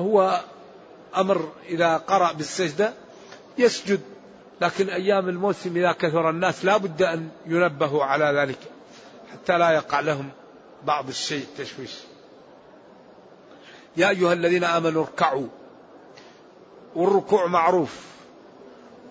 هو 0.00 0.40
أمر 1.16 1.52
إذا 1.68 1.96
قرأ 1.96 2.32
بالسجدة 2.32 2.92
يسجد 3.58 4.00
لكن 4.60 4.88
أيام 4.88 5.28
الموسم 5.28 5.76
إذا 5.76 5.92
كثر 5.92 6.30
الناس 6.30 6.64
لا 6.64 6.76
بد 6.76 7.02
أن 7.02 7.28
ينبهوا 7.46 8.04
على 8.04 8.40
ذلك 8.40 8.58
حتى 9.32 9.58
لا 9.58 9.70
يقع 9.70 10.00
لهم 10.00 10.30
بعض 10.84 11.08
الشيء 11.08 11.46
تشويش 11.58 11.94
يا 13.96 14.08
أيها 14.08 14.32
الذين 14.32 14.64
آمنوا 14.64 15.02
اركعوا 15.04 15.46
والركوع 16.94 17.46
معروف 17.46 17.96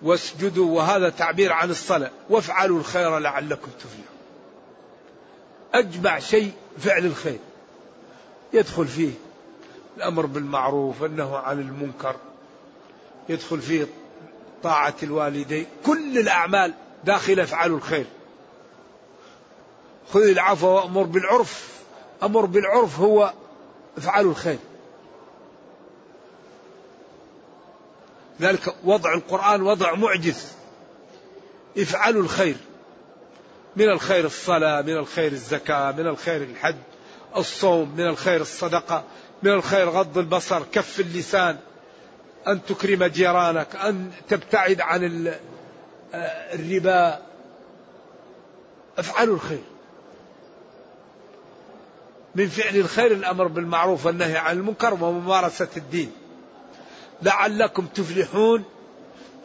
واسجدوا 0.02 0.76
وهذا 0.76 1.08
تعبير 1.08 1.52
عن 1.52 1.70
الصلاة 1.70 2.10
وافعلوا 2.30 2.78
الخير 2.78 3.18
لعلكم 3.18 3.70
تفلحون. 3.78 4.16
أجمع 5.74 6.18
شيء 6.18 6.52
فعل 6.78 7.06
الخير 7.06 7.38
يدخل 8.52 8.86
فيه 8.86 9.12
الأمر 9.96 10.26
بالمعروف 10.26 11.02
والنهي 11.02 11.42
عن 11.44 11.60
المنكر 11.60 12.16
يدخل 13.28 13.60
فيه 13.60 13.86
طاعة 14.62 14.94
الوالدين. 15.02 15.66
كل 15.86 16.18
الأعمال 16.18 16.74
داخل 17.04 17.40
افعلوا 17.40 17.76
الخير. 17.76 18.06
خذ 20.12 20.22
العفو 20.22 20.66
وأمر 20.66 21.02
بالعرف. 21.02 21.80
أمر 22.22 22.46
بالعرف 22.46 23.00
هو 23.00 23.32
افعلوا 23.98 24.30
الخير. 24.30 24.58
ذلك 28.40 28.74
وضع 28.84 29.14
القرآن 29.14 29.62
وضع 29.62 29.94
معجز 29.94 30.52
افعلوا 31.78 32.22
الخير. 32.22 32.56
من 33.76 33.88
الخير 33.88 34.24
الصلاة 34.24 34.82
من 34.82 34.96
الخير 34.96 35.32
الزكاة 35.32 35.92
من 35.92 36.06
الخير 36.06 36.42
الحج 36.42 36.76
الصوم 37.36 37.94
من 37.96 38.06
الخير 38.06 38.40
الصدقة. 38.40 39.04
من 39.42 39.50
الخير 39.50 39.88
غض 39.88 40.18
البصر 40.18 40.62
كف 40.72 41.00
اللسان 41.00 41.56
أن 42.48 42.64
تكرم 42.64 43.04
جيرانك 43.04 43.76
أن 43.76 44.10
تبتعد 44.28 44.80
عن 44.80 45.30
الربا. 46.54 47.18
افعلوا 48.98 49.34
الخير. 49.34 49.62
من 52.34 52.48
فعل 52.48 52.76
الخير 52.76 53.12
الأمر 53.12 53.46
بالمعروف 53.46 54.06
والنهي 54.06 54.36
عن 54.36 54.56
المنكر 54.56 54.94
وممارسة 54.94 55.68
الدين. 55.76 56.12
لعلكم 57.22 57.86
تفلحون 57.86 58.64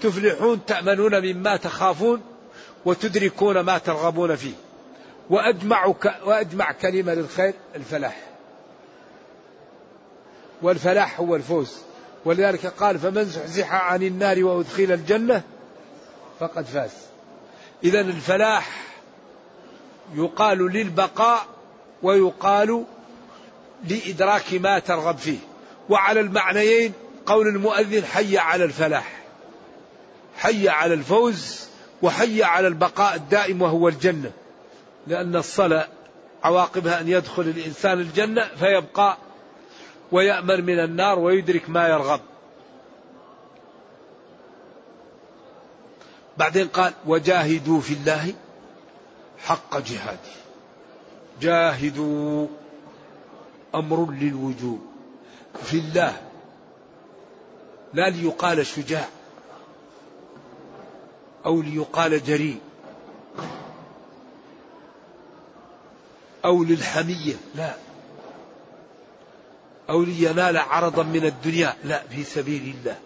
تفلحون 0.01 0.65
تأمنون 0.65 1.21
مما 1.21 1.58
تخافون 1.58 2.21
وتدركون 2.86 3.60
ما 3.60 3.77
ترغبون 3.77 4.36
فيه. 4.36 4.54
وأجمع, 5.30 5.93
وأجمع 6.25 6.71
كلمة 6.71 7.13
للخير 7.13 7.54
الفلاح. 7.75 8.31
والفلاح 10.62 11.19
هو 11.19 11.36
الفوز. 11.36 11.78
ولذلك 12.26 12.65
قال 12.65 13.00
فمن 13.00 13.26
زحزح 13.26 13.74
عن 13.74 14.04
النار 14.04 14.43
وأدخل 14.43 14.91
الجنة 14.91 15.43
فقد 16.39 16.65
فاز. 16.65 16.91
إذا 17.84 18.00
الفلاح 18.00 18.84
يقال 20.15 20.58
للبقاء 20.58 21.45
ويقال 22.04 22.86
لإدراك 23.89 24.54
ما 24.54 24.80
ترغب 24.80 25.17
فيه. 25.17 25.38
وعلى 25.89 26.19
المعنيين 26.19 26.93
قول 27.26 27.47
المؤذن 27.47 28.06
حي 28.06 28.38
على 28.38 28.63
الفلاح. 28.63 29.21
حي 30.38 30.69
على 30.69 30.93
الفوز 30.93 31.67
وحي 32.02 32.43
على 32.43 32.67
البقاء 32.67 33.15
الدائم 33.15 33.62
وهو 33.62 33.88
الجنة. 33.88 34.32
لأن 35.08 35.36
الصلاة 35.36 35.88
عواقبها 36.43 37.02
أن 37.02 37.08
يدخل 37.08 37.41
الإنسان 37.41 38.00
الجنة 38.00 38.50
فيبقى 38.60 39.17
ويأمن 40.12 40.65
من 40.65 40.80
النار 40.80 41.19
ويدرك 41.19 41.69
ما 41.69 41.88
يرغب. 41.88 42.19
بعدين 46.38 46.67
قال 46.67 46.93
وجاهدوا 47.06 47.82
في 47.82 47.93
الله 47.93 48.34
حق 49.38 49.78
جهاده. 49.78 50.32
جاهدوا 51.41 52.47
أمر 53.76 54.12
للوجوب 54.12 54.82
في 55.63 55.78
الله. 55.78 56.21
لا 57.93 58.10
ليقال 58.10 58.65
شجاع 58.65 59.08
أو 61.45 61.62
ليقال 61.62 62.24
جريء 62.24 62.60
أو 66.45 66.63
للحمية 66.63 67.36
لا. 67.56 67.90
أو 69.91 70.04
لينال 70.04 70.58
عرضا 70.58 71.04
من 71.04 71.25
الدنيا. 71.25 71.75
لا 71.84 72.04
في 72.08 72.23
سبيل 72.23 72.75
الله. 72.77 72.97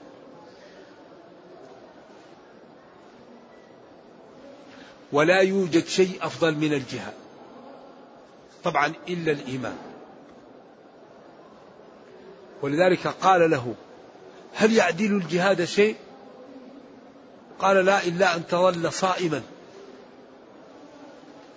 ولا 5.12 5.39
يوجد 5.39 5.86
شيء 5.86 6.17
أفضل 6.21 6.56
من 6.56 6.74
الجهاد. 6.74 7.13
طبعا 8.63 8.93
إلا 9.10 9.32
الإيمان. 9.32 9.78
ولذلك 12.62 13.08
قال 13.08 13.52
له 13.52 13.76
هل 14.54 14.74
يعدل 14.74 15.17
الجهاد 15.17 15.65
شيء؟ 15.65 15.95
قال 17.60 17.86
لا 17.86 18.04
إلا 18.04 18.36
أن 18.36 18.48
تظل 18.48 18.93
صائما. 18.93 19.41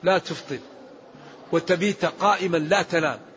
لا 0.02 0.18
تفطر 0.18 0.58
وتبيت 1.52 2.04
قائما 2.04 2.56
لا 2.56 2.82
تنام. 2.82 3.27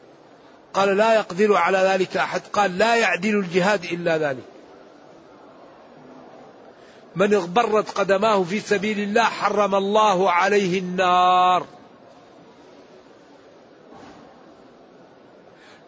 قال 0.73 0.97
لا 0.97 1.15
يقدر 1.15 1.55
على 1.55 1.77
ذلك 1.77 2.17
أحد. 2.17 2.41
قال 2.53 2.77
لا 2.77 2.95
يعدل 2.95 3.39
الجهاد 3.39 3.84
إلا 3.84 4.17
ذلك. 4.17 4.43
من 7.15 7.34
اغبرت 7.34 7.89
قدماه 7.89 8.43
في 8.43 8.60
سبيل 8.60 8.99
الله 8.99 9.23
حرم 9.23 9.75
الله 9.75 10.31
عليه 10.31 10.79
النار. 10.79 11.65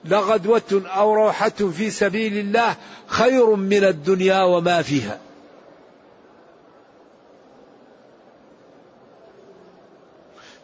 لغدوة 0.06 0.84
أو 0.86 1.14
روحة 1.14 1.50
في 1.50 1.90
سبيل 1.90 2.38
الله 2.38 2.76
خير 3.08 3.56
من 3.56 3.84
الدنيا 3.84 4.44
وما 4.44 4.82
فيها. 4.82 5.20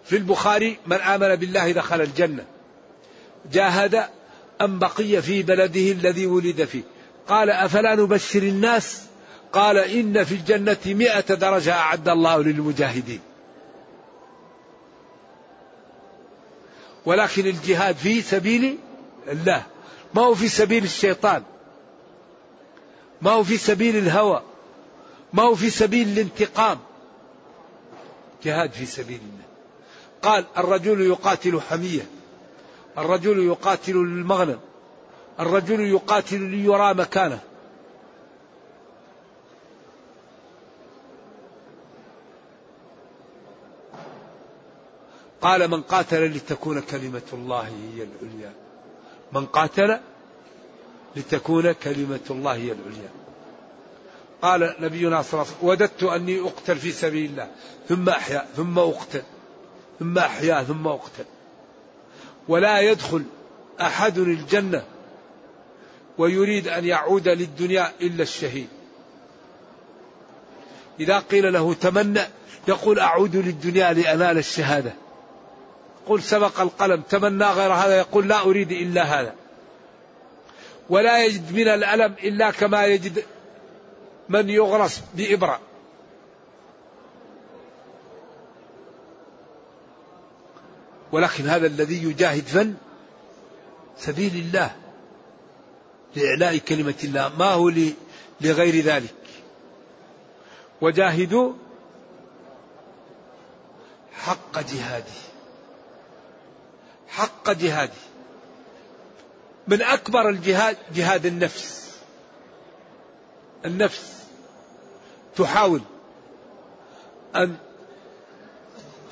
في 0.03 0.15
البخاري 0.15 0.79
من 0.86 0.97
آمن 0.97 1.36
بالله 1.36 1.71
دخل 1.71 2.01
الجنة. 2.01 2.45
جاهد 3.52 4.06
أم 4.62 4.80
بقي 4.80 5.21
في 5.21 5.43
بلده 5.43 5.91
الذي 5.91 6.25
ولد 6.25 6.65
فيه. 6.65 6.84
قال 7.28 7.49
أفلا 7.49 7.95
نبشر 7.95 8.43
الناس؟ 8.43 9.02
قال 9.54 9.78
إن 9.78 10.23
في 10.23 10.36
الجنة 10.36 10.78
مئة 10.86 11.34
درجة 11.34 11.73
أعد 11.73 12.10
الله 12.10 12.43
للمجاهدين. 12.43 13.19
ولكن 17.06 17.45
الجهاد 17.45 17.95
في 17.95 18.21
سبيل 18.21 18.78
الله. 19.28 19.63
ما 20.13 20.21
هو 20.21 20.36
في 20.36 20.47
سبيل 20.47 20.84
الشيطان؟ 20.84 21.43
ما 23.21 23.32
هو 23.32 23.43
في 23.43 23.58
سبيل 23.58 23.97
الهوى؟ 23.97 24.43
ما 25.34 25.43
هو 25.43 25.56
في 25.56 25.69
سبيل 25.69 26.08
الانتقام؟ 26.08 26.80
جهاد 28.43 28.71
في 28.71 28.86
سبيل 28.86 29.19
الله. 29.21 29.45
قال 30.21 30.45
الرجل 30.58 31.02
يقاتل 31.02 31.62
حمية. 31.62 32.18
الرجل 32.97 33.39
يقاتل 33.39 33.93
للمغنم 33.93 34.60
الرجل 35.39 35.80
يقاتل 35.80 36.41
ليرى 36.41 36.93
مكانه. 36.93 37.39
قال 45.41 45.67
من 45.67 45.82
قاتل 45.82 46.25
لتكون 46.25 46.82
كلمة 46.82 47.21
الله 47.34 47.62
هي 47.62 48.04
العليا. 48.04 48.54
من 49.34 49.45
قاتل 49.45 49.99
لتكون 51.15 51.71
كلمة 51.71 52.19
الله 52.30 52.54
هي 52.54 52.71
العليا. 52.71 53.10
قال 54.41 54.75
نبينا 54.80 55.21
صلى 55.21 55.34
الله 55.34 55.45
عليه 55.45 55.58
وسلم 55.58 55.69
وددت 55.69 56.04
أني 56.04 56.39
أقتل 56.39 56.78
في 56.78 56.91
سبيل 56.91 57.30
الله 57.32 57.52
ثم 57.89 58.10
أحيا 58.10 58.45
ثم 58.56 58.80
أقتل 58.80 59.23
ثم 59.99 60.17
أحيا 60.17 60.63
ثم 60.63 60.88
أقتل. 60.88 61.25
ولا 62.47 62.80
يدخل 62.80 63.23
أحد 63.82 64.17
الجنة 64.17 64.84
ويريد 66.17 66.67
أن 66.67 66.86
يعود 66.86 67.28
للدنيا 67.28 67.91
إلا 68.02 68.23
الشهيد. 68.23 68.67
إذا 70.99 71.19
قيل 71.19 71.54
له 71.54 71.73
تمنى 71.73 72.21
يقول 72.67 72.99
أعود 72.99 73.36
للدنيا 73.36 73.93
لأنال 73.93 74.38
الشهادة. 74.38 74.93
قل 76.08 76.23
سبق 76.23 76.60
القلم 76.60 77.02
تمنى 77.02 77.45
غير 77.45 77.73
هذا 77.73 77.97
يقول 77.97 78.28
لا 78.28 78.41
أريد 78.41 78.71
إلا 78.71 79.04
هذا. 79.04 79.36
ولا 80.89 81.25
يجد 81.25 81.54
من 81.54 81.67
الألم 81.67 82.15
إلا 82.23 82.52
كما 82.52 82.86
يجد 82.86 83.23
من 84.30 84.49
يغرس 84.49 85.02
بإبرة. 85.13 85.60
ولكن 91.12 91.48
هذا 91.48 91.67
الذي 91.67 92.04
يجاهد 92.04 92.43
فن 92.43 92.76
سبيل 93.98 94.36
الله 94.36 94.76
لإعلاء 96.15 96.58
كلمة 96.58 96.95
الله. 97.04 97.32
ما 97.38 97.45
هو 97.45 97.72
لغير 98.41 98.84
ذلك؟ 98.84 99.15
وجاهدوا 100.82 101.54
حق 104.13 104.60
جهاده. 104.60 105.19
حق 107.08 107.52
جهاده. 107.52 107.93
من 109.67 109.82
أكبر 109.82 110.30
الجهاد 110.30 110.78
جهاد 110.95 111.26
النفس. 111.26 111.98
النفس 113.65 114.24
تحاول 115.36 115.82
أن 117.36 117.56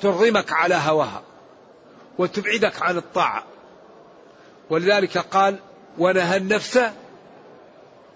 ترغمك 0.02 0.52
على 0.52 0.74
هواها. 0.74 1.27
وتبعدك 2.18 2.82
عن 2.82 2.96
الطاعة. 2.96 3.44
ولذلك 4.70 5.18
قال 5.18 5.58
ونهى 5.98 6.36
النفس 6.36 6.76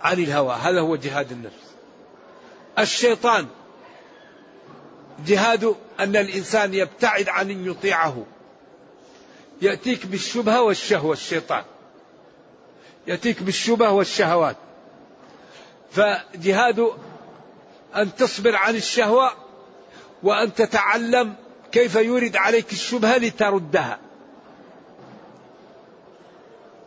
عن 0.00 0.18
الهوى. 0.18 0.54
هذا 0.54 0.80
هو 0.80 0.96
جهاد 0.96 1.32
النفس. 1.32 1.72
الشيطان 2.78 3.46
جهاد 5.26 5.76
أن 6.00 6.16
الإنسان 6.16 6.74
يبتعد 6.74 7.28
عن 7.28 7.50
أن 7.50 7.66
يطيعه. 7.66 8.24
يأتيك 9.62 10.06
بالشبهة 10.06 10.62
والشهوة 10.62 11.12
الشيطان. 11.12 11.64
يأتيك 13.06 13.42
بالشبهة 13.42 13.92
والشهوات. 13.92 14.56
فجهاد 15.90 16.92
أن 17.96 18.14
تصبر 18.14 18.56
عن 18.56 18.76
الشهوة 18.76 19.32
وأن 20.22 20.54
تتعلم 20.54 21.34
كيف 21.72 21.94
يورد 21.94 22.36
عليك 22.36 22.72
الشبهة 22.72 23.16
لتردها. 23.18 23.98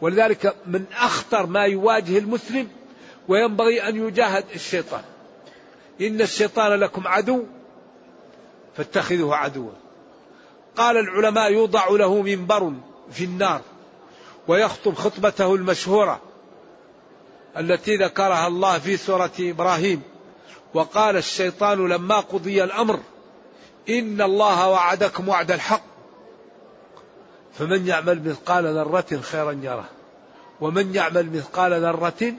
ولذلك 0.01 0.55
من 0.67 0.85
أخطر 0.97 1.45
ما 1.45 1.63
يواجه 1.63 2.17
المسلم 2.17 2.67
وينبغي 3.27 3.89
أن 3.89 4.07
يجاهد 4.07 4.45
الشيطان. 4.55 5.03
إن 6.01 6.21
الشيطان 6.21 6.79
لكم 6.79 7.07
عدو 7.07 7.43
فاتخذوه 8.77 9.35
عدوا. 9.35 9.71
قال 10.75 10.97
العلماء 10.97 11.51
يوضع 11.51 11.89
له 11.89 12.21
منبر 12.21 12.73
في 13.11 13.23
النار 13.23 13.61
ويخطب 14.47 14.93
خطبته 14.93 15.55
المشهورة 15.55 16.21
التي 17.57 17.95
ذكرها 17.95 18.47
الله 18.47 18.79
في 18.79 18.97
سورة 18.97 19.31
إبراهيم. 19.39 20.01
وقال 20.73 21.17
الشيطان 21.17 21.87
لما 21.87 22.19
قضي 22.19 22.63
الأمر 22.63 22.99
إن 23.89 24.21
الله 24.21 24.69
وعدكم 24.69 25.29
وعد 25.29 25.51
الحق. 25.51 25.81
فمن 27.59 27.87
يعمل 27.87 28.29
مثقال 28.29 28.65
ذرة 28.65 29.21
خيرا 29.21 29.51
يره. 29.51 29.85
ومن 30.61 30.95
يعمل 30.95 31.31
مثقال 31.33 31.73
ذرة 31.73 32.33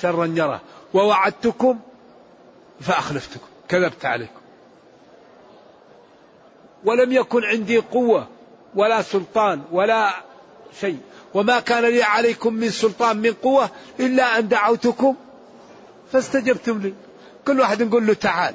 شرا 0.00 0.26
يره. 0.26 0.60
ووعدتكم 0.94 1.78
فأخلفتكم. 2.80 3.46
كذبت 3.68 4.04
عليكم. 4.04 4.40
ولم 6.84 7.12
يكن 7.12 7.44
عندي 7.44 7.78
قوة 7.78 8.28
ولا 8.74 9.02
سلطان 9.02 9.62
ولا 9.72 10.10
شيء. 10.80 10.98
وما 11.34 11.60
كان 11.60 11.84
لي 11.84 12.02
عليكم 12.02 12.54
من 12.54 12.70
سلطان 12.70 13.16
من 13.16 13.32
قوة 13.32 13.70
إلا 14.00 14.38
أن 14.38 14.48
دعوتكم 14.48 15.14
فاستجبتم 16.12 16.78
لي. 16.78 16.94
كل 17.46 17.60
واحد 17.60 17.82
نقول 17.82 18.06
له 18.06 18.14
تعال. 18.14 18.54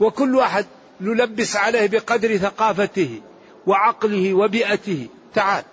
وكل 0.00 0.34
واحد 0.34 0.66
نلبس 1.00 1.56
عليه 1.56 1.86
بقدر 1.86 2.36
ثقافته 2.36 3.20
وعقله 3.66 4.34
وبيئته. 4.34 5.06
تعال. 5.34 5.64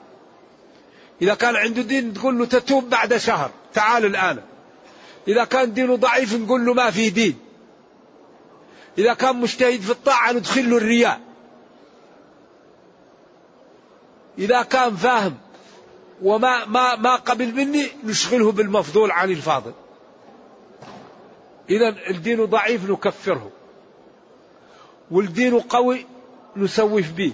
إذا 1.22 1.34
كان 1.34 1.56
عنده 1.56 1.82
دين 1.82 2.14
تقول 2.14 2.40
له 2.40 2.46
تتوب 2.46 2.90
بعد 2.90 3.18
شهر. 3.18 3.52
تعال 3.74 4.06
الآن. 4.06 4.40
إذا 5.28 5.44
كان 5.44 5.74
دينه 5.74 5.96
ضعيف 5.96 6.36
نقول 6.36 6.66
له 6.66 6.74
ما 6.74 6.92
في 6.92 7.10
دين. 7.10 7.40
إذا 8.98 9.14
كان 9.14 9.36
مجتهد 9.36 9.82
في 9.82 9.92
الطاعة 9.92 10.32
ندخل 10.32 10.70
له 10.70 10.78
الرياء. 10.78 11.22
إذا 14.40 14.62
كان 14.62 14.96
فاهم 14.96 15.38
وما 16.22 16.66
ما 16.66 16.96
ما 16.96 17.16
قبل 17.16 17.54
مني 17.54 17.88
نشغله 18.04 18.52
بالمفضول 18.52 19.12
عن 19.12 19.32
الفاضل. 19.32 19.74
إذا 21.70 21.96
الدين 22.10 22.46
ضعيف 22.46 22.90
نكفره. 22.90 23.52
والدين 25.12 25.60
قوي 25.60 26.06
نسوف 26.56 27.12
به. 27.12 27.34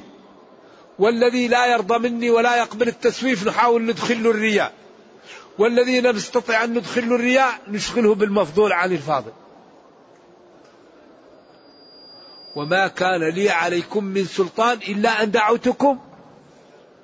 والذي 0.99 1.47
لا 1.47 1.65
يرضى 1.65 2.09
مني 2.09 2.29
ولا 2.29 2.57
يقبل 2.57 2.87
التسويف 2.87 3.47
نحاول 3.47 3.85
ندخل 3.85 4.23
له 4.23 4.31
الرياء. 4.31 4.73
والذي 5.59 6.01
لا 6.01 6.11
نستطيع 6.11 6.63
أن 6.63 6.73
ندخل 6.73 7.09
له 7.09 7.15
الرياء 7.15 7.59
نشغله 7.67 8.15
بالمفضول 8.15 8.73
عن 8.73 8.91
الفاضل. 8.91 9.31
وما 12.55 12.87
كان 12.87 13.29
لي 13.29 13.49
عليكم 13.49 14.03
من 14.03 14.25
سلطان 14.25 14.77
إلا 14.77 15.23
أن 15.23 15.31
دعوتكم 15.31 15.99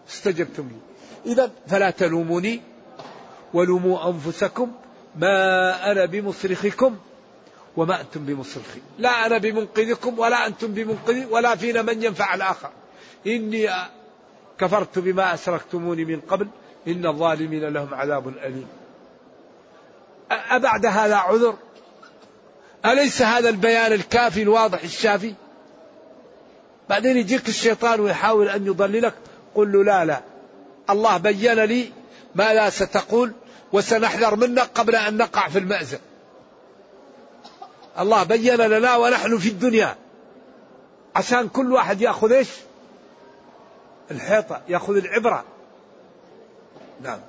استجبتم 0.09 0.69
لي. 0.69 1.31
إذا 1.31 1.51
فلا 1.67 1.89
تلوموني 1.89 2.61
ولوموا 3.53 4.09
أنفسكم. 4.09 4.71
ما 5.15 5.91
أنا 5.91 6.05
بمصرخكم. 6.05 6.97
وما 7.77 8.01
أنتم 8.01 8.25
بمصرخي 8.25 8.81
لا 8.99 9.25
أنا 9.25 9.37
بمنقذكم 9.37 10.19
ولا 10.19 10.47
أنتم 10.47 10.67
بمنقذي 10.67 11.25
ولا 11.25 11.55
فينا 11.55 11.81
من 11.81 12.03
ينفع 12.03 12.35
الآخر. 12.35 12.69
إني 13.27 13.69
كفرت 14.59 14.99
بما 14.99 15.33
أشركتموني 15.33 16.05
من 16.05 16.19
قبل. 16.19 16.47
إن 16.87 17.05
الظالمين 17.05 17.63
لهم 17.63 17.93
عذاب 17.93 18.27
أليم. 18.27 18.67
أبعد 20.31 20.85
هذا 20.85 21.15
عذر؟ 21.15 21.55
أليس 22.85 23.21
هذا 23.21 23.49
البيان 23.49 23.93
الكافي 23.93 24.41
الواضح 24.41 24.83
الشافي؟ 24.83 25.33
بعدين 26.89 27.17
يجيك 27.17 27.47
الشيطان 27.47 27.99
ويحاول 27.99 28.49
أن 28.49 28.67
يضللك. 28.67 29.13
قل 29.55 29.71
له 29.71 29.83
لا 29.83 30.05
لا. 30.05 30.21
الله 30.89 31.17
بين 31.17 31.59
لي 31.63 31.91
ما 32.35 32.53
لا 32.53 32.69
ستقول 32.69 33.33
وسنحذر 33.73 34.35
منك 34.35 34.59
قبل 34.75 34.95
أن 34.95 35.17
نقع 35.17 35.47
في 35.47 35.59
المأزق. 35.59 35.99
الله 37.99 38.23
بين 38.23 38.55
لنا 38.55 38.95
ونحن 38.95 39.37
في 39.37 39.49
الدنيا 39.49 39.95
عشان 41.15 41.49
كل 41.49 41.73
واحد 41.73 42.01
ياخذ 42.01 42.31
إيش؟ 42.31 42.49
الحيطة 44.11 44.61
ياخذ 44.69 44.97
العبرة. 44.97 45.43
نعم. 47.01 47.19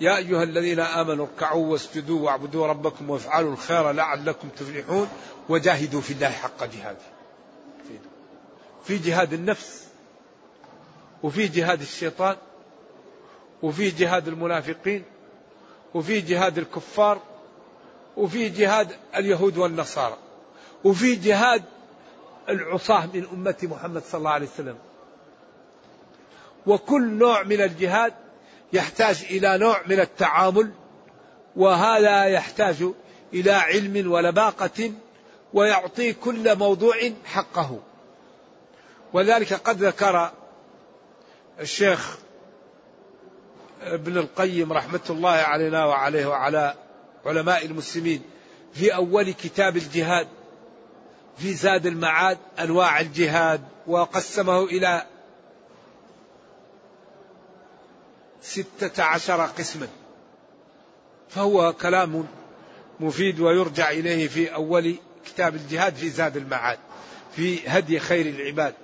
يا 0.00 0.16
أيها 0.16 0.42
الذين 0.42 0.80
آمنوا 0.80 1.26
اركعوا 1.26 1.66
واسجدوا 1.66 2.20
واعبدوا 2.20 2.66
ربكم 2.66 3.10
وافعلوا 3.10 3.52
الخير 3.52 3.92
لعلكم 3.92 4.48
تفلحون 4.48 5.08
وجاهدوا 5.48 6.00
في 6.00 6.12
الله 6.12 6.30
حق 6.30 6.64
جهاده. 6.64 7.16
في 8.84 8.98
جهاد 8.98 9.32
النفس 9.32 9.86
وفي 11.22 11.48
جهاد 11.48 11.80
الشيطان 11.80 12.36
وفي 13.62 13.90
جهاد 13.90 14.28
المنافقين 14.28 15.04
وفي 15.94 16.20
جهاد 16.20 16.58
الكفار 16.58 17.20
وفي 18.16 18.48
جهاد 18.48 18.88
اليهود 19.16 19.58
والنصارى 19.58 20.16
وفي 20.84 21.14
جهاد 21.14 21.62
العصاة 22.48 23.06
من 23.14 23.26
أمة 23.32 23.56
محمد 23.62 24.02
صلى 24.02 24.18
الله 24.18 24.30
عليه 24.30 24.46
وسلم. 24.46 24.76
وكل 26.66 27.08
نوع 27.08 27.42
من 27.42 27.60
الجهاد 27.60 28.14
يحتاج 28.72 29.26
إلى 29.30 29.58
نوع 29.58 29.80
من 29.86 30.00
التعامل 30.00 30.70
وهذا 31.56 32.24
يحتاج 32.24 32.86
إلى 33.34 33.52
علم 33.52 34.12
ولباقة 34.12 34.92
ويعطي 35.54 36.12
كل 36.12 36.56
موضوع 36.58 36.96
حقه. 37.24 37.80
ولذلك 39.12 39.52
قد 39.52 39.82
ذكر 39.82 40.32
الشيخ 41.60 42.18
ابن 43.82 44.18
القيم 44.18 44.72
رحمة 44.72 45.00
الله 45.10 45.30
علينا 45.30 45.84
وعليه 45.84 46.26
وعلى 46.26 46.74
علماء 47.26 47.66
المسلمين 47.66 48.22
في 48.74 48.94
أول 48.94 49.30
كتاب 49.30 49.76
الجهاد 49.76 50.28
في 51.38 51.54
زاد 51.54 51.86
المعاد 51.86 52.38
أنواع 52.58 53.00
الجهاد 53.00 53.60
وقسمه 53.86 54.64
إلى 54.64 55.06
ستة 58.40 59.02
عشر 59.02 59.40
قسما. 59.46 59.88
فهو 61.28 61.72
كلام 61.72 62.26
مفيد 63.00 63.40
ويرجع 63.40 63.90
إليه 63.90 64.28
في 64.28 64.54
أول 64.54 64.96
كتاب 65.26 65.54
الجهاد 65.54 65.94
في 65.94 66.10
زاد 66.10 66.36
المعاد 66.36 66.78
في 67.36 67.68
هدي 67.68 67.98
خير 67.98 68.26
العباد. 68.26 68.74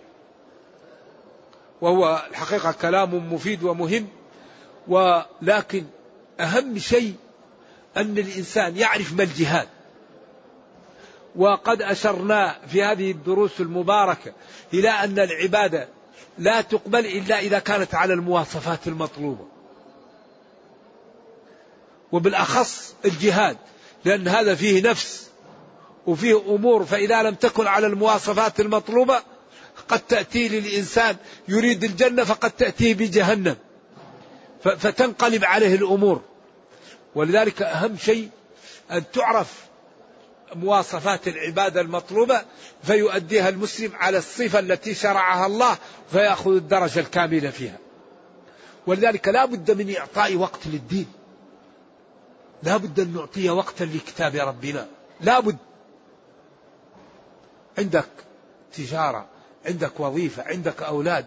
وهو 1.80 2.26
الحقيقة 2.30 2.72
كلام 2.72 3.34
مفيد 3.34 3.62
ومهم 3.62 4.08
ولكن 4.88 5.84
أهم 6.40 6.78
شيء 6.78 7.14
أن 7.96 8.18
الإنسان 8.18 8.76
يعرف 8.76 9.12
ما 9.12 9.22
الجهاد. 9.22 9.68
وقد 11.36 11.82
أشرنا 11.82 12.56
في 12.66 12.82
هذه 12.82 13.10
الدروس 13.10 13.60
المباركة 13.60 14.32
إلى 14.74 14.90
أن 14.90 15.18
العبادة 15.18 15.88
لا 16.38 16.60
تقبل 16.60 17.06
إلا 17.06 17.38
إذا 17.38 17.58
كانت 17.58 17.94
على 17.94 18.14
المواصفات 18.14 18.86
المطلوبة. 18.86 19.46
وبالأخص 22.12 22.94
الجهاد 23.04 23.56
لأن 24.04 24.28
هذا 24.28 24.54
فيه 24.54 24.82
نفس 24.82 25.30
وفيه 26.06 26.42
أمور 26.48 26.84
فإذا 26.84 27.22
لم 27.22 27.34
تكن 27.34 27.66
على 27.66 27.86
المواصفات 27.86 28.60
المطلوبة 28.60 29.22
قد 29.88 30.00
تأتي 30.00 30.48
للإنسان 30.48 31.16
يريد 31.48 31.84
الجنة 31.84 32.24
فقد 32.24 32.50
تأتيه 32.50 32.94
بجهنم. 32.94 33.56
فتنقلب 34.62 35.44
عليه 35.44 35.74
الأمور. 35.74 36.22
ولذلك 37.14 37.62
أهم 37.62 37.96
شيء 37.96 38.30
أن 38.90 39.02
تعرف 39.12 39.66
مواصفات 40.54 41.28
العبادة 41.28 41.80
المطلوبة 41.80 42.42
فيؤديها 42.82 43.48
المسلم 43.48 43.92
على 43.94 44.18
الصفة 44.18 44.58
التي 44.58 44.94
شرعها 44.94 45.46
الله 45.46 45.78
فيأخذ 46.10 46.50
الدرجة 46.50 47.00
الكاملة 47.00 47.50
فيها. 47.50 47.78
ولذلك 48.86 49.28
لا 49.28 49.44
بد 49.44 49.70
من 49.70 49.96
إعطاء 49.96 50.36
وقت 50.36 50.66
للدين. 50.66 51.12
لا 52.62 52.76
بد 52.76 53.00
أن 53.00 53.14
نعطي 53.14 53.50
وقتا 53.50 53.84
لكتاب 53.84 54.34
ربنا. 54.34 54.86
لا 55.20 55.40
بد. 55.40 55.56
عندك 57.78 58.08
تجارة 58.72 59.26
عندك 59.66 60.00
وظيفة 60.00 60.42
عندك 60.42 60.82
أولاد. 60.82 61.26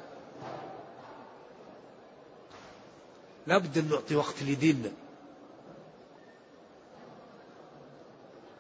لا 3.48 3.58
بد 3.58 3.78
أن 3.78 3.90
نعطي 3.90 4.16
وقت 4.16 4.44
لديننا. 4.44 4.92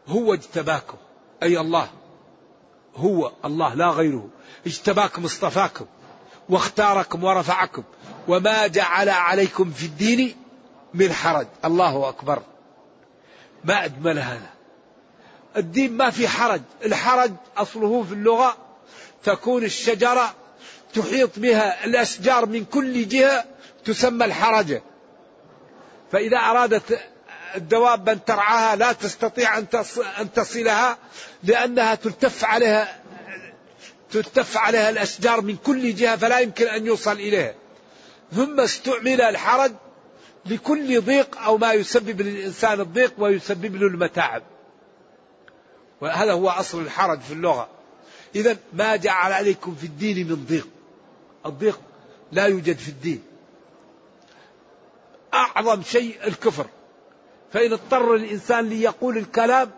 هو 0.07 0.33
اجتباكم 0.33 0.97
أي 1.43 1.59
الله. 1.59 1.89
هو 2.95 3.31
الله 3.45 3.73
لا 3.73 3.89
غيره. 3.89 4.29
اجتباكم 4.65 5.25
اصطفاكم 5.25 5.85
واختاركم 6.49 7.23
ورفعكم 7.23 7.83
وما 8.27 8.67
جعل 8.67 9.09
عليكم 9.09 9.71
في 9.71 9.85
الدين 9.85 10.35
من 10.93 11.13
حرج. 11.13 11.47
الله 11.65 12.09
أكبر. 12.09 12.41
ما 13.63 13.85
أجمل 13.85 14.19
هذا. 14.19 14.49
الدين 15.57 15.97
ما 15.97 16.09
في 16.09 16.27
حرج. 16.27 16.61
الحرج 16.85 17.31
أصله 17.57 18.03
في 18.03 18.13
اللغة 18.13 18.57
تكون 19.23 19.63
الشجرة 19.63 20.33
تحيط 20.93 21.39
بها 21.39 21.85
الأشجار 21.85 22.45
من 22.45 22.65
كل 22.65 23.07
جهة 23.07 23.45
تسمى 23.85 24.25
الحرجة 24.25 24.81
فإذا 26.11 26.37
أرادت 26.37 26.99
الدواب 27.55 28.09
أن 28.09 28.25
ترعاها 28.25 28.75
لا 28.75 28.91
تستطيع 28.91 29.57
أن 29.57 30.31
تصلها 30.35 30.97
لأنها 31.43 31.95
تلتف 31.95 32.45
عليها 32.45 33.01
تلتف 34.11 34.57
عليها 34.57 34.89
الأشجار 34.89 35.41
من 35.41 35.55
كل 35.55 35.95
جهة 35.95 36.15
فلا 36.15 36.39
يمكن 36.39 36.67
أن 36.67 36.85
يوصل 36.85 37.11
إليها. 37.11 37.53
ثم 38.35 38.59
استعمل 38.59 39.21
الحرج 39.21 39.71
لكل 40.45 41.01
ضيق 41.01 41.41
أو 41.41 41.57
ما 41.57 41.73
يسبب 41.73 42.21
للإنسان 42.21 42.79
الضيق 42.79 43.13
ويسبب 43.17 43.75
له 43.75 43.87
المتاعب. 43.87 44.43
وهذا 46.01 46.31
هو 46.31 46.49
أصل 46.49 46.81
الحرج 46.81 47.19
في 47.19 47.33
اللغة. 47.33 47.69
إذا 48.35 48.57
ما 48.73 48.95
جعل 48.95 49.31
عليكم 49.31 49.75
في 49.75 49.83
الدين 49.83 50.27
من 50.27 50.45
ضيق. 50.45 50.67
الضيق 51.45 51.79
لا 52.31 52.45
يوجد 52.45 52.77
في 52.77 52.89
الدين. 52.89 53.23
أعظم 55.33 55.83
شيء 55.83 56.27
الكفر. 56.27 56.67
فإن 57.53 57.73
اضطر 57.73 58.15
الإنسان 58.15 58.69
ليقول 58.69 59.17
الكلام 59.17 59.71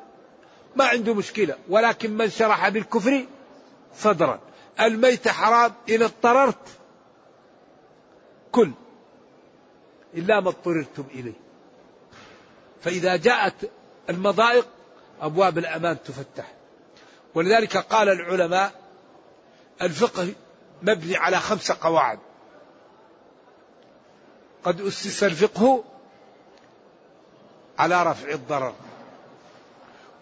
ما 0.76 0.86
عنده 0.86 1.14
مشكلة 1.14 1.56
ولكن 1.70 2.18
من 2.18 2.30
شرح 2.30 2.70
بالكفر 2.70 3.26
صدرا. 3.96 4.40
الميت 4.80 5.28
حرام 5.28 5.74
إن 5.90 6.02
اضطررت 6.02 6.68
كل 8.52 8.72
إلا 10.14 10.40
ما 10.40 10.50
اضطررتم 10.50 11.04
إليه. 11.14 11.34
فإذا 12.82 13.16
جاءت 13.16 13.72
المضائق 14.10 14.68
أبواب 15.22 15.58
الأمان 15.58 15.98
تفتح. 16.06 16.54
ولذلك 17.36 17.78
قال 17.78 18.10
العلماء 18.10 18.72
الفقه 19.82 20.34
مبني 20.82 21.18
على 21.18 21.40
خمس 21.40 21.72
قواعد. 21.72 22.20
قد 24.64 24.82
أسس 24.82 25.24
الفقه 25.24 25.84
على 27.80 28.04
رفع 28.04 28.30
الضرر. 28.30 28.74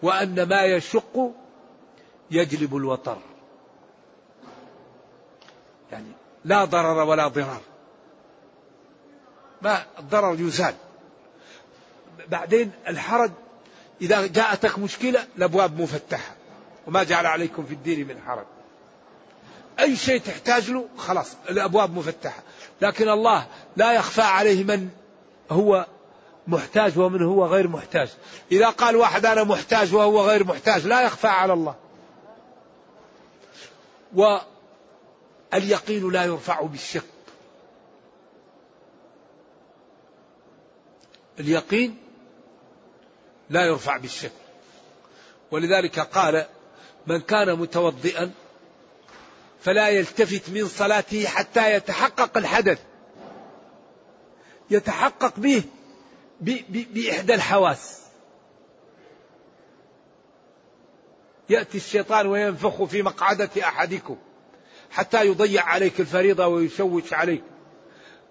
وأن 0.02 0.42
ما 0.42 0.62
يشق 0.62 1.32
يجلب 2.30 2.76
الوطر 2.76 3.18
يعني 5.92 6.12
لا 6.44 6.64
ضرر 6.64 6.98
ولا 7.08 7.28
ضرار. 7.28 7.60
ما 9.62 9.84
الضرر 9.98 10.40
يزال. 10.40 10.74
بعدين 12.28 12.72
الحرج 12.88 13.30
إذا 14.00 14.26
جاءتك 14.26 14.78
مشكلة 14.78 15.26
الأبواب 15.36 15.80
مفتحة 15.80 16.34
وما 16.86 17.02
جعل 17.02 17.26
عليكم 17.26 17.64
في 17.66 17.74
الدين 17.74 18.08
من 18.08 18.20
حرج. 18.26 18.46
أي 19.80 19.96
شيء 19.96 20.20
تحتاج 20.20 20.70
له 20.70 20.88
خلاص 20.96 21.36
الأبواب 21.50 21.98
مفتحة 21.98 22.42
لكن 22.80 23.08
الله 23.08 23.46
لا 23.76 23.92
يخفى 23.92 24.22
عليه 24.22 24.64
من 24.64 24.88
هو 25.50 25.86
محتاج 26.46 26.98
ومن 26.98 27.22
هو 27.22 27.46
غير 27.46 27.68
محتاج. 27.68 28.08
إذا 28.52 28.70
قال 28.70 28.96
واحد 28.96 29.26
أنا 29.26 29.44
محتاج 29.44 29.94
وهو 29.94 30.28
غير 30.28 30.44
محتاج 30.44 30.86
لا 30.86 31.02
يخفى 31.02 31.26
على 31.26 31.52
الله. 31.52 31.74
واليقين 35.52 36.10
لا 36.10 36.24
يرفع 36.24 36.60
بالشك 36.60 37.04
اليقين 41.40 41.96
لا 43.50 43.66
يرفع 43.66 43.96
بالشك 43.96 44.32
ولذلك 45.50 46.00
قال 46.00 46.46
من 47.06 47.20
كان 47.20 47.58
متوضئا 47.58 48.32
فلا 49.60 49.88
يلتفت 49.88 50.50
من 50.50 50.68
صلاته 50.68 51.26
حتى 51.26 51.74
يتحقق 51.74 52.36
الحدث. 52.36 52.78
يتحقق 54.70 55.38
به. 55.38 55.62
بإحدى 56.40 57.34
الحواس. 57.34 58.02
يأتي 61.48 61.78
الشيطان 61.78 62.26
وينفخ 62.26 62.84
في 62.84 63.02
مقعدة 63.02 63.50
أحدكم 63.62 64.16
حتى 64.90 65.26
يضيع 65.26 65.64
عليك 65.64 66.00
الفريضة 66.00 66.46
ويشوش 66.46 67.12
عليك. 67.12 67.42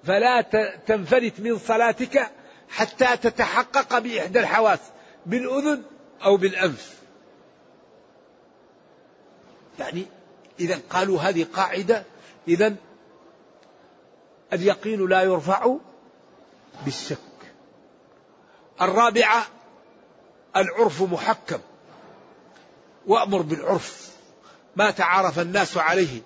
فلا 0.03 0.41
تنفلت 0.87 1.39
من 1.39 1.57
صلاتك 1.57 2.31
حتى 2.69 3.17
تتحقق 3.17 3.99
بإحدى 3.99 4.39
الحواس 4.39 4.79
بالأذن 5.25 5.83
أو 6.23 6.37
بالأنف. 6.37 6.95
يعني 9.79 10.05
إذا 10.59 10.79
قالوا 10.89 11.19
هذه 11.19 11.45
قاعدة 11.53 12.03
إذا 12.47 12.75
اليقين 14.53 15.07
لا 15.07 15.21
يرفع 15.23 15.75
بالشك. 16.85 17.34
الرابعة 18.81 19.47
العرف 20.55 21.01
محكم. 21.01 21.59
وأمر 23.07 23.41
بالعرف. 23.41 24.09
ما 24.75 24.91
تعارف 24.91 25.39
الناس 25.39 25.77
عليه 25.77 26.21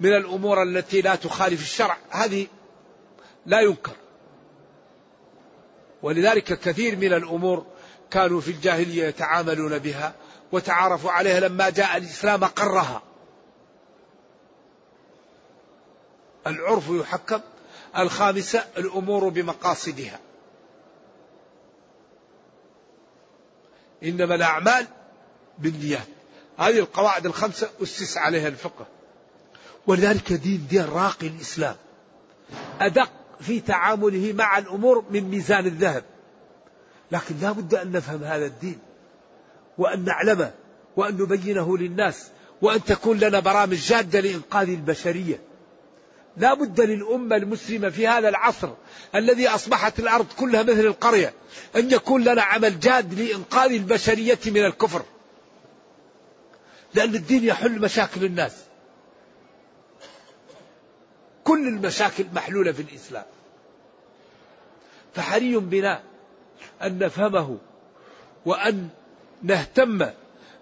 من 0.00 0.16
الأمور 0.16 0.62
التي 0.62 1.00
لا 1.00 1.14
تخالف 1.14 1.62
الشرع. 1.62 1.96
هذه 2.10 2.46
لا 3.46 3.60
ينكر. 3.60 3.96
ولذلك 6.02 6.44
كثير 6.44 6.96
من 6.96 7.12
الأمور 7.12 7.66
كانوا 8.10 8.40
في 8.40 8.50
الجاهلية 8.50 9.04
يتعاملون 9.04 9.78
بها 9.78 10.14
وتعارفوا 10.52 11.10
عليها 11.10 11.40
لما 11.40 11.70
جاء 11.70 11.96
الإسلام 11.96 12.44
قرها. 12.44 13.02
العرف 16.46 16.84
يحكم. 16.90 17.40
الخامسة 17.98 18.64
الأمور 18.76 19.28
بمقاصدها. 19.28 20.20
إنما 24.04 24.34
الأعمال 24.34 24.86
بالنيات. 25.58 26.06
هذه 26.58 26.78
القواعد 26.78 27.26
الخمسة 27.26 27.70
أسس 27.82 28.16
عليها 28.16 28.48
الفقه. 28.48 28.86
ولذلك 29.86 30.32
دين 30.32 30.66
دين 30.70 30.84
راقي 30.84 31.26
الإسلام. 31.26 31.76
أدق 32.80 33.10
في 33.40 33.60
تعامله 33.60 34.32
مع 34.32 34.58
الأمور 34.58 35.04
من 35.10 35.24
ميزان 35.24 35.66
الذهب. 35.66 36.04
لكن 37.12 37.34
لا 37.40 37.52
بد 37.52 37.74
أن 37.74 37.92
نفهم 37.92 38.24
هذا 38.24 38.46
الدين 38.46 38.78
وأن 39.78 40.04
نعلمه 40.04 40.50
وأن 40.96 41.14
نبينه 41.14 41.78
للناس 41.78 42.28
وأن 42.62 42.84
تكون 42.84 43.18
لنا 43.18 43.40
برامج 43.40 43.76
جادة 43.76 44.20
لإنقاذ 44.20 44.68
البشرية. 44.68 45.40
لا 46.36 46.54
بد 46.54 46.80
للأمة 46.80 47.36
المسلمة 47.36 47.88
في 47.88 48.08
هذا 48.08 48.28
العصر 48.28 48.68
الذي 49.14 49.48
أصبحت 49.48 49.98
الأرض 49.98 50.26
كلها 50.38 50.62
مثل 50.62 50.80
القرية 50.80 51.32
أن 51.76 51.90
يكون 51.90 52.24
لنا 52.24 52.42
عمل 52.42 52.80
جاد 52.80 53.20
لإنقاذ 53.20 53.72
البشرية 53.72 54.38
من 54.46 54.64
الكفر. 54.64 55.02
لأن 56.94 57.14
الدين 57.14 57.44
يحل 57.44 57.80
مشاكل 57.80 58.24
الناس. 58.24 58.56
كل 61.44 61.68
المشاكل 61.68 62.24
محلولة 62.34 62.72
في 62.72 62.82
الإسلام. 62.82 63.24
فحري 65.14 65.56
بنا 65.56 66.02
أن 66.82 66.98
نفهمه 66.98 67.58
وأن 68.46 68.88
نهتم 69.42 70.06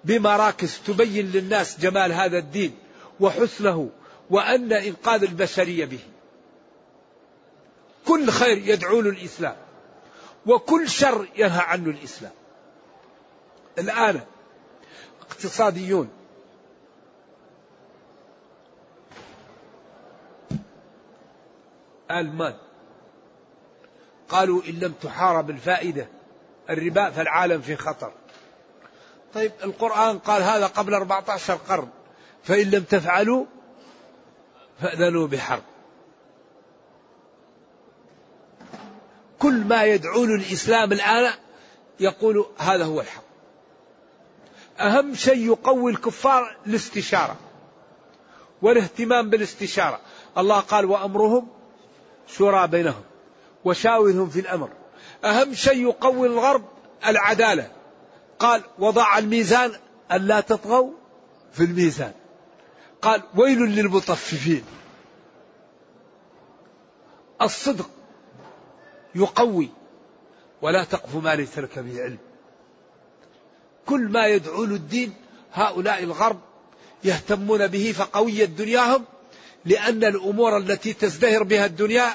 بمراكز 0.04 0.80
تبين 0.86 1.30
للناس 1.30 1.80
جمال 1.80 2.12
هذا 2.12 2.38
الدين 2.38 2.74
وحسنه 3.20 3.90
وأن 4.30 4.72
إنقاذ 4.72 5.22
البشرية 5.22 5.84
به. 5.84 6.00
كل 8.06 8.30
خير 8.30 8.58
يدعو 8.58 9.00
له 9.00 9.10
الإسلام 9.10 9.56
وكل 10.46 10.88
شر 10.88 11.28
ينهى 11.36 11.60
عنه 11.60 11.90
الإسلام. 11.90 12.32
الآن 13.78 14.20
اقتصاديون. 15.20 16.10
المال 22.10 22.54
قالوا 24.28 24.62
إن 24.68 24.74
لم 24.74 24.92
تحارب 24.92 25.50
الفائدة 25.50 26.08
الربا 26.70 27.10
فالعالم 27.10 27.60
في 27.60 27.76
خطر. 27.76 28.12
طيب 29.34 29.52
القرآن 29.64 30.18
قال 30.18 30.42
هذا 30.42 30.66
قبل 30.66 30.94
14 30.94 31.54
قرن 31.54 31.88
فإن 32.44 32.70
لم 32.70 32.82
تفعلوا 32.82 33.46
فأذنوا 34.82 35.26
بحرب. 35.26 35.62
كل 39.38 39.64
ما 39.64 39.84
يدعون 39.84 40.34
الإسلام 40.34 40.92
الآن 40.92 41.32
يقول 42.00 42.46
هذا 42.58 42.84
هو 42.84 43.00
الحق. 43.00 43.22
أهم 44.80 45.14
شيء 45.14 45.46
يقوي 45.46 45.92
الكفار 45.92 46.56
الاستشارة 46.66 47.36
والاهتمام 48.62 49.30
بالاستشارة. 49.30 50.00
الله 50.38 50.60
قال 50.60 50.84
وأمرهم 50.84 51.48
شورى 52.28 52.66
بينهم 52.66 53.02
وشاورهم 53.64 54.28
في 54.28 54.40
الأمر. 54.40 54.68
أهم 55.24 55.54
شيء 55.54 55.82
يقوي 55.82 56.28
الغرب 56.28 56.64
العدالة. 57.06 57.70
قال 58.38 58.62
وضع 58.78 59.18
الميزان 59.18 59.72
ألا 60.12 60.40
تطغوا 60.40 60.90
في 61.52 61.64
الميزان. 61.64 62.12
قال 63.02 63.22
ويل 63.34 63.58
للمطففين. 63.58 64.64
الصدق 67.42 67.90
يقوي 69.14 69.68
ولا 70.62 70.84
تقف 70.84 71.14
ما 71.16 71.34
ليس 71.34 71.58
لك 71.58 71.78
به 71.78 72.02
علم. 72.02 72.18
كل 73.86 74.00
ما 74.00 74.26
يدعو 74.26 74.64
الدين 74.64 75.14
هؤلاء 75.52 76.02
الغرب 76.02 76.40
يهتمون 77.04 77.66
به 77.66 77.92
فقوية 77.92 78.44
دنياهم 78.44 79.04
لأن 79.64 80.04
الأمور 80.04 80.56
التي 80.56 80.92
تزدهر 80.92 81.42
بها 81.42 81.66
الدنيا 81.66 82.14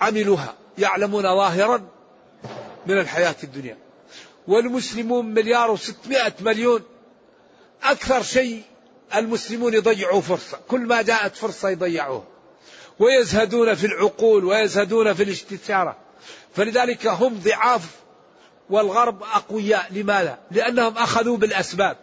عملوها 0.00 0.54
يعلمون 0.78 1.22
ظاهرا 1.22 1.88
من 2.86 2.98
الحياة 2.98 3.36
الدنيا. 3.44 3.78
والمسلمون 4.48 5.26
مليار 5.26 5.70
وستمائة 5.70 6.32
مليون 6.40 6.82
أكثر 7.82 8.22
شيء 8.22 8.62
المسلمون 9.14 9.74
يضيعوا 9.74 10.20
فرصة. 10.20 10.58
كل 10.68 10.80
ما 10.80 11.02
جاءت 11.02 11.36
فرصة 11.36 11.68
يضيعوها 11.68 12.24
ويزهدون 12.98 13.74
في 13.74 13.86
العقول 13.86 14.44
ويزهدون 14.44 15.12
في 15.12 15.22
الاستشارة. 15.22 15.96
فلذلك 16.54 17.06
هم 17.06 17.40
ضعاف 17.44 18.00
والغرب 18.70 19.22
أقوياء. 19.22 19.86
لماذا؟ 19.90 20.38
لأنهم 20.50 20.98
أخذوا 20.98 21.36
بالأسباب. 21.36 21.96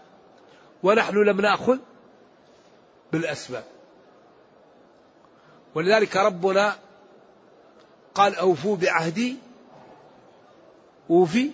ونحن 0.84 1.16
لم 1.16 1.42
نأخذ 1.42 1.78
بالأسباب. 3.12 3.64
ولذلك 5.76 6.18
ربنا 6.18 6.76
قال 8.16 8.36
أوفوا 8.36 8.76
بعهدي 8.76 9.36
أوفي 11.10 11.52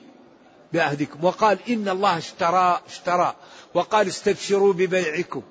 بعهدكم. 0.75 1.23
وقال 1.23 1.57
إن 1.69 1.89
الله 1.89 2.17
اشترى 2.17 2.81
اشترى. 2.87 3.35
وقال 3.73 4.07
استبشروا 4.07 4.73
ببيعكم. 4.73 5.41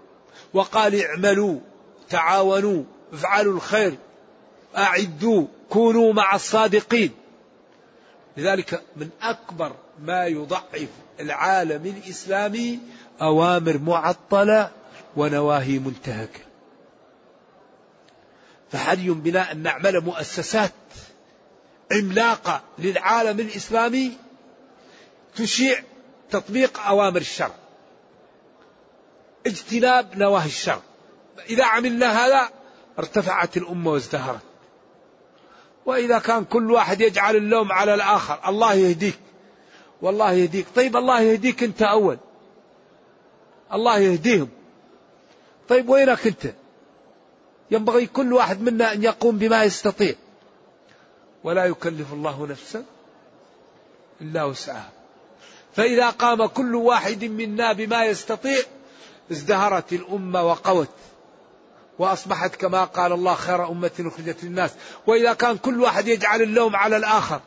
وقال 0.55 1.03
اعملوا 1.05 1.59
تعاونوا 2.11 2.83
افعلوا 3.13 3.55
الخير 3.55 3.99
أعدوا 4.77 5.47
كونوا 5.71 6.13
مع 6.13 6.35
الصادقين. 6.35 7.11
لذلك 8.37 8.83
من 8.97 9.09
أكبر 9.23 9.73
ما 10.03 10.27
يضعف 10.27 10.89
العالم 11.21 11.87
الإسلامي 11.87 12.79
أوامر 13.23 13.79
معطلة 13.79 14.71
ونواهي 15.17 15.79
منتهكة. 15.79 16.41
فحري 18.73 19.11
بنا 19.11 19.53
أن 19.53 19.63
نعمل 19.63 20.01
مؤسسات 20.01 20.73
عملاقة 21.93 22.63
للعالم 22.79 23.41
الإسلامي 23.41 24.13
تشيع 25.37 25.83
تطبيق 26.31 26.81
أوامر 26.81 27.21
الشرع 27.21 27.55
اجتناب 29.47 30.19
نواهي 30.19 30.47
الشر. 30.47 30.81
إذا 31.49 31.65
عملنا 31.65 32.27
هذا 32.27 32.49
ارتفعت 32.99 33.57
الأمة 33.57 33.91
وازدهرت. 33.91 34.41
وإذا 35.87 36.19
كان 36.19 36.45
كل 36.45 36.71
واحد 36.71 37.01
يجعل 37.01 37.37
اللوم 37.37 37.73
على 37.73 37.95
الآخر 37.95 38.49
الله 38.49 38.75
يهديك. 38.75 39.19
والله 40.03 40.33
يهديك. 40.33 40.67
طيب 40.77 40.97
الله 40.97 41.21
يهديك 41.21 41.63
أنت 41.63 41.83
أول. 41.83 42.19
الله 43.73 43.99
يهديهم. 43.99 44.49
طيب 45.69 45.89
وينك 45.89 46.27
أنت؟ 46.27 46.55
ينبغي 47.71 48.07
كل 48.07 48.33
واحد 48.33 48.61
منا 48.61 48.93
أن 48.93 49.03
يقوم 49.03 49.39
بما 49.39 49.65
يستطيع. 49.65 50.15
ولا 51.45 51.65
يكلف 51.65 52.13
الله 52.13 52.47
نفسا 52.47 52.85
إلا 54.21 54.45
وسعها. 54.45 54.91
فإذا 55.75 56.11
قام 56.11 56.47
كل 56.47 56.75
واحد 56.75 57.25
منا 57.25 57.73
بما 57.73 58.05
يستطيع 58.05 58.59
ازدهرت 59.33 59.93
الأمة 59.93 60.43
وقوت 60.43 60.89
وأصبحت 61.99 62.55
كما 62.55 62.85
قال 62.85 63.13
الله 63.13 63.35
خير 63.35 63.69
أمة 63.69 63.91
أخرجت 64.01 64.45
للناس. 64.45 64.75
وإذا 65.07 65.33
كان 65.33 65.59
كل 65.59 65.81
واحد 65.81 66.09
يجعل 66.09 66.43
اللوم 66.43 66.77
على 66.77 66.97
الآخر 66.97 67.41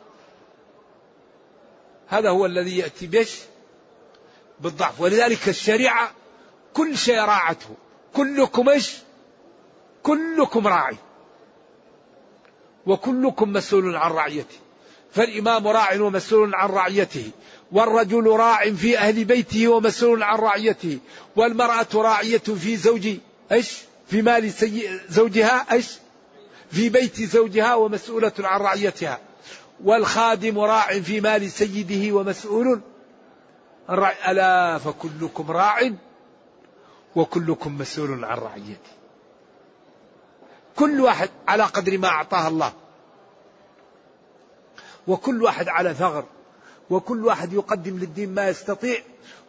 هذا 2.08 2.30
هو 2.30 2.46
الذي 2.46 2.78
يأتي 2.78 3.06
بش 3.06 3.38
بالضعف. 4.60 5.00
ولذلك 5.00 5.48
الشريعة 5.48 6.10
كل 6.74 6.98
شيء 6.98 7.18
راعته 7.18 7.70
كلكم 8.14 8.68
إيش؟ 8.68 8.96
كلكم 10.02 10.66
راعي 10.66 10.96
وكلكم 12.86 13.52
مسؤول 13.52 13.96
عن 13.96 14.10
رعيته. 14.10 14.56
فالإمام 15.12 15.68
راع 15.68 16.00
ومسؤول 16.00 16.54
عن 16.54 16.68
رعيته. 16.68 17.30
والرجل 17.72 18.26
راع 18.26 18.70
في 18.70 18.98
أهل 18.98 19.24
بيته 19.24 19.68
ومسؤول 19.68 20.22
عن 20.22 20.38
رعيته 20.38 20.98
والمرأة 21.36 21.86
راعية 21.94 22.38
في 22.38 22.76
زوج 22.76 23.08
إيش؟ 23.52 23.78
في 24.06 24.22
مال 24.22 24.52
سي... 24.52 25.00
زوجها 25.08 25.66
إيش؟ 25.72 25.98
في 26.70 26.88
بيت 26.88 27.22
زوجها 27.22 27.74
ومسؤولة 27.74 28.32
عن 28.38 28.60
رعيتها. 28.60 29.20
والخادم 29.84 30.58
راع 30.58 31.00
في 31.00 31.20
مال 31.20 31.50
سيده 31.50 32.14
ومسؤول 32.16 32.80
ألا 34.28 34.78
فكلكم 34.78 35.50
راع 35.50 35.92
وكلكم 37.16 37.78
مسؤول 37.78 38.24
عن 38.24 38.38
رعيته. 38.38 38.90
كل 40.76 41.00
واحد 41.00 41.30
على 41.48 41.62
قدر 41.64 41.98
ما 41.98 42.08
أعطاه 42.08 42.48
الله. 42.48 42.72
وكل 45.06 45.42
واحد 45.42 45.68
على 45.68 45.94
ثغر. 45.94 46.24
وكل 46.90 47.24
واحد 47.24 47.52
يقدم 47.52 47.98
للدين 47.98 48.34
ما 48.34 48.48
يستطيع 48.48 48.98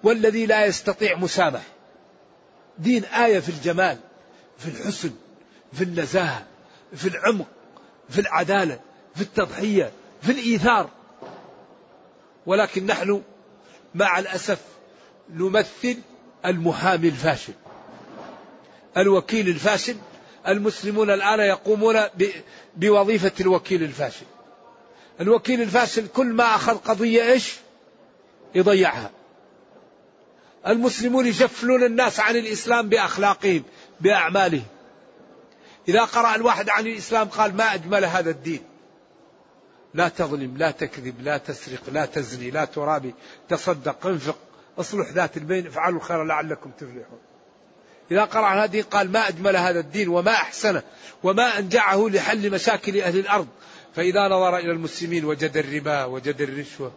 والذي 0.04 0.46
لا 0.46 0.66
يستطيع 0.66 1.18
مسامح 1.18 1.62
دين 2.78 3.06
آية 3.06 3.40
في 3.40 3.50
الجمال 3.50 3.98
في 4.58 4.68
الحسن 4.68 5.12
في 5.74 5.84
النزاهة 5.84 6.46
في 6.96 7.08
العمق 7.08 7.48
في 8.10 8.22
العدالة 8.22 8.80
في 9.16 9.22
التضحية 9.22 9.92
في 10.22 10.32
الإيثار. 10.32 10.90
ولكن 12.46 12.86
نحن 12.86 13.22
مع 13.96 14.20
الأسف 14.20 14.60
نمثل 15.30 15.98
المحامي 16.46 17.08
الفاشل. 17.08 17.54
الوكيل 18.98 19.48
الفاشل 19.48 19.96
المسلمون 20.48 21.12
الآن 21.12 21.40
يقومون 21.40 22.00
بوظيفة 22.76 23.32
الوكيل 23.42 23.84
الفاشل. 23.84 24.26
الوكيل 25.22 25.62
الفاشل 25.62 26.08
كل 26.08 26.28
ما 26.28 26.56
أخذ 26.56 26.78
قضية 26.78 27.24
إيش؟ 27.24 27.56
يضيعها. 28.56 29.12
المسلمون 30.68 31.26
يجفلون 31.26 31.84
الناس 31.84 32.20
عن 32.20 32.36
الإسلام 32.36 32.90
بأخلاقهم 32.90 33.64
بأعمالهم. 34.02 34.66
إذا 35.88 36.04
قرأ 36.04 36.36
الواحد 36.36 36.70
عن 36.70 36.88
الإسلام 36.88 37.28
قال 37.28 37.56
ما 37.56 37.74
أجمل 37.74 38.06
هذا 38.06 38.30
الدين. 38.30 38.64
لا 39.94 40.08
تظلم 40.10 40.58
لا 40.58 40.72
تكذب 40.72 41.22
لا 41.22 41.38
تسرق 41.38 41.90
لا 41.92 42.06
تزني 42.06 42.52
لا 42.52 42.66
ترابي 42.66 43.14
تصدق 43.50 44.08
انفق 44.08 44.38
اصلح 44.80 45.10
ذات 45.10 45.38
البين 45.38 45.68
افعلوا 45.68 45.98
الخير 46.00 46.24
لعلكم 46.24 46.72
تفلحون. 46.72 47.20
إذا 48.12 48.24
قرأ 48.24 48.64
هذه 48.64 48.82
قال 48.82 49.12
ما 49.12 49.28
أجمل 49.28 49.58
هذا 49.58 49.80
الدين 49.80 50.08
وما 50.08 50.32
أحسنه 50.32 50.84
وما 51.24 51.60
أنجعه 51.60 52.10
لحل 52.10 52.52
مشاكل 52.52 53.02
أهل 53.02 53.20
الأرض 53.20 53.48
فإذا 54.00 54.28
نظر 54.28 54.58
إلى 54.58 54.72
المسلمين 54.72 55.26
وجد 55.26 55.58
الربا 55.58 56.06
وجد 56.06 56.42
الرشوة. 56.42 56.92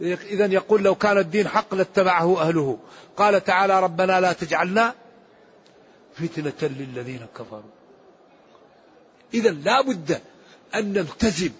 إذا 0.00 0.46
يقول 0.46 0.82
لو 0.82 0.94
كان 0.94 1.18
الدين 1.18 1.48
حق 1.48 1.74
لاتبعه 1.74 2.40
أهله. 2.40 2.78
قال 3.16 3.44
تعالى 3.44 3.80
ربنا 3.80 4.20
لا 4.20 4.32
تجعلنا 4.32 4.94
فتنة 6.14 6.68
للذين 6.68 7.26
كفروا. 7.38 7.70
إذا 9.34 9.50
لا 9.50 9.80
بد 9.80 10.20
أن 10.74 10.92
نلتزم 10.92 11.50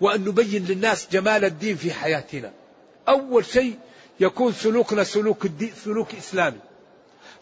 وأن 0.00 0.24
نبين 0.24 0.64
للناس 0.64 1.08
جمال 1.12 1.44
الدين 1.44 1.76
في 1.76 1.92
حياتنا. 1.92 2.52
أول 3.08 3.44
شيء 3.44 3.78
يكون 4.20 4.52
سلوكنا 4.52 5.04
سلوك 5.04 5.44
الدين 5.44 5.72
سلوك 5.84 6.14
إسلامي. 6.14 6.58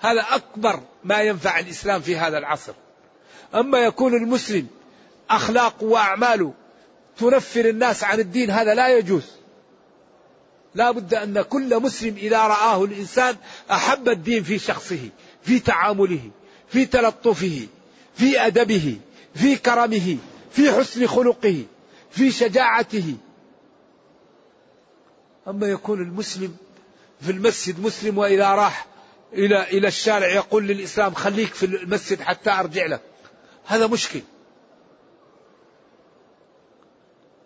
هذا 0.01 0.21
أكبر 0.31 0.81
ما 1.05 1.23
ينفع 1.23 1.59
الإسلام 1.59 2.01
في 2.01 2.17
هذا 2.17 2.39
العصر. 2.39 2.73
أما 3.55 3.79
يكون 3.79 4.15
المسلم 4.15 4.67
أخلاقه 5.31 5.85
وأعماله 5.85 6.55
تنفر 7.19 7.69
الناس 7.69 8.05
عن 8.05 8.21
الدين 8.21 8.51
هذا 8.51 8.75
لا 8.75 8.99
يجوز. 8.99 9.23
لا 10.75 10.91
بد 10.91 11.15
أن 11.15 11.43
كل 11.43 11.81
مسلم 11.81 12.17
إذا 12.17 12.39
رآه 12.39 12.85
الإنسان 12.85 13.37
أحب 13.71 14.09
الدين 14.09 14.43
في 14.43 14.59
شخصه 14.59 15.09
في 15.43 15.59
تعامله 15.59 16.31
في 16.69 16.87
تلطفه 16.87 17.67
في 18.15 18.47
أدبه 18.47 18.99
في 19.35 19.57
كرمه 19.57 20.17
في 20.51 20.73
حسن 20.73 21.07
خلقه 21.07 21.65
في 22.11 22.31
شجاعته. 22.31 23.17
أما 25.49 25.67
يكون 25.67 26.01
المسلم 26.01 26.57
في 27.21 27.31
المسجد 27.31 27.81
مسلم 27.81 28.19
وإذا 28.19 28.49
راح 28.49 28.87
إلى 29.33 29.63
إلى 29.63 29.89
الشارع 29.89 30.27
يقول 30.27 30.67
للإسلام 30.67 31.15
خليك 31.15 31.55
في 31.55 31.67
المسجد 31.67 32.21
حتى 32.21 32.51
أرجع 32.51 32.87
لك. 32.87 33.01
هذا 33.67 33.87
مشكل. 33.87 34.21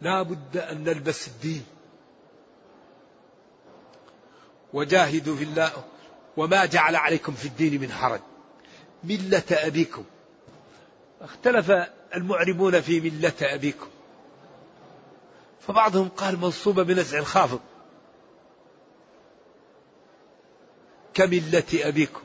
لا 0.01 0.23
بد 0.23 0.57
أن 0.57 0.85
نلبس 0.85 1.29
الدين. 1.29 1.65
وجاهدوا 4.73 5.37
في 5.37 5.45
الله 5.45 5.73
وما 6.37 6.65
جعل 6.65 6.97
عليكم 6.97 7.33
في 7.33 7.49
الدين 7.49 7.81
من 7.81 7.93
حرج. 7.93 8.21
ملة 9.05 9.43
أبيكم. 9.51 10.05
اختلف 11.21 11.71
المعربون 12.15 12.81
في 12.81 13.01
ملة 13.01 13.33
أبيكم. 13.43 13.89
فبعضهم 15.61 16.09
قال 16.09 16.41
منصوبة 16.41 16.83
بنزع 16.83 17.19
الخافض. 17.19 17.61
كملة 21.15 21.65
أبيكم. 21.75 22.23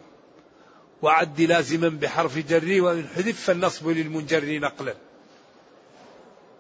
وعد 1.01 1.41
لازما 1.41 1.89
بحرف 1.89 2.38
جري 2.38 2.82
وإن 2.82 3.07
حذف 3.07 3.43
فالنصب 3.43 3.88
للمنجر 3.88 4.59
نقلا. 4.59 4.95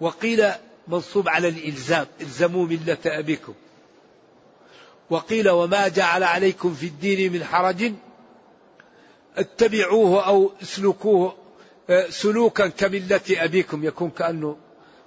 وقيل 0.01 0.51
منصوب 0.87 1.29
على 1.29 1.47
الإلزام. 1.47 2.07
إلزموا 2.21 2.65
ملة 2.65 2.97
أبيكم. 3.05 3.53
وقيل 5.09 5.49
وما 5.49 5.87
جعل 5.87 6.23
عليكم 6.23 6.73
في 6.73 6.85
الدين 6.85 7.33
من 7.33 7.43
حرج. 7.43 7.93
اتبعوه 9.37 10.27
أو 10.27 10.51
اسلكوه 10.61 11.35
آه، 11.89 12.09
سلوكا 12.09 12.67
كملة 12.67 13.21
أبيكم. 13.29 13.83
يكون 13.83 14.09
كأنه 14.09 14.57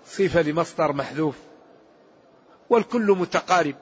صفة 0.06 0.42
لمصدر 0.42 0.92
محذوف. 0.92 1.34
والكل 2.70 3.12
متقارب. 3.12 3.74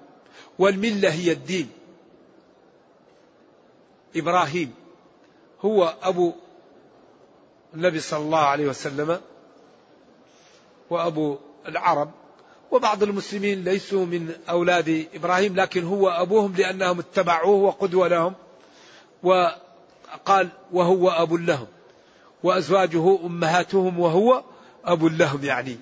والملة 0.59 1.13
هي 1.13 1.33
الدين. 1.33 1.71
إبراهيم 4.17 4.75
هو 5.61 5.97
أبو 6.03 6.33
النبي 7.75 8.01
صلى 8.01 8.21
الله 8.21 8.39
عليه 8.39 8.67
وسلم. 8.67 9.21
وأبو 10.91 11.39
العرب 11.69 12.11
وبعض 12.71 13.03
المسلمين 13.03 13.65
ليسوا 13.65 14.07
من 14.07 14.35
أولاد 14.49 15.07
إبراهيم 15.15 15.57
لكن 15.57 15.85
هو 15.85 16.09
أبوهم 16.09 16.55
لأنهم 16.57 16.99
اتبعوه 16.99 17.57
وقدوة 17.57 18.09
لهم 18.09 18.35
وقال 19.23 20.49
وهو 20.73 21.11
أب 21.11 21.33
لهم 21.33 21.67
وأزواجه 22.43 23.19
أمهاتهم 23.27 24.01
وهو 24.01 24.43
أب 24.85 25.05
لهم 25.05 25.45
يعني. 25.45 25.79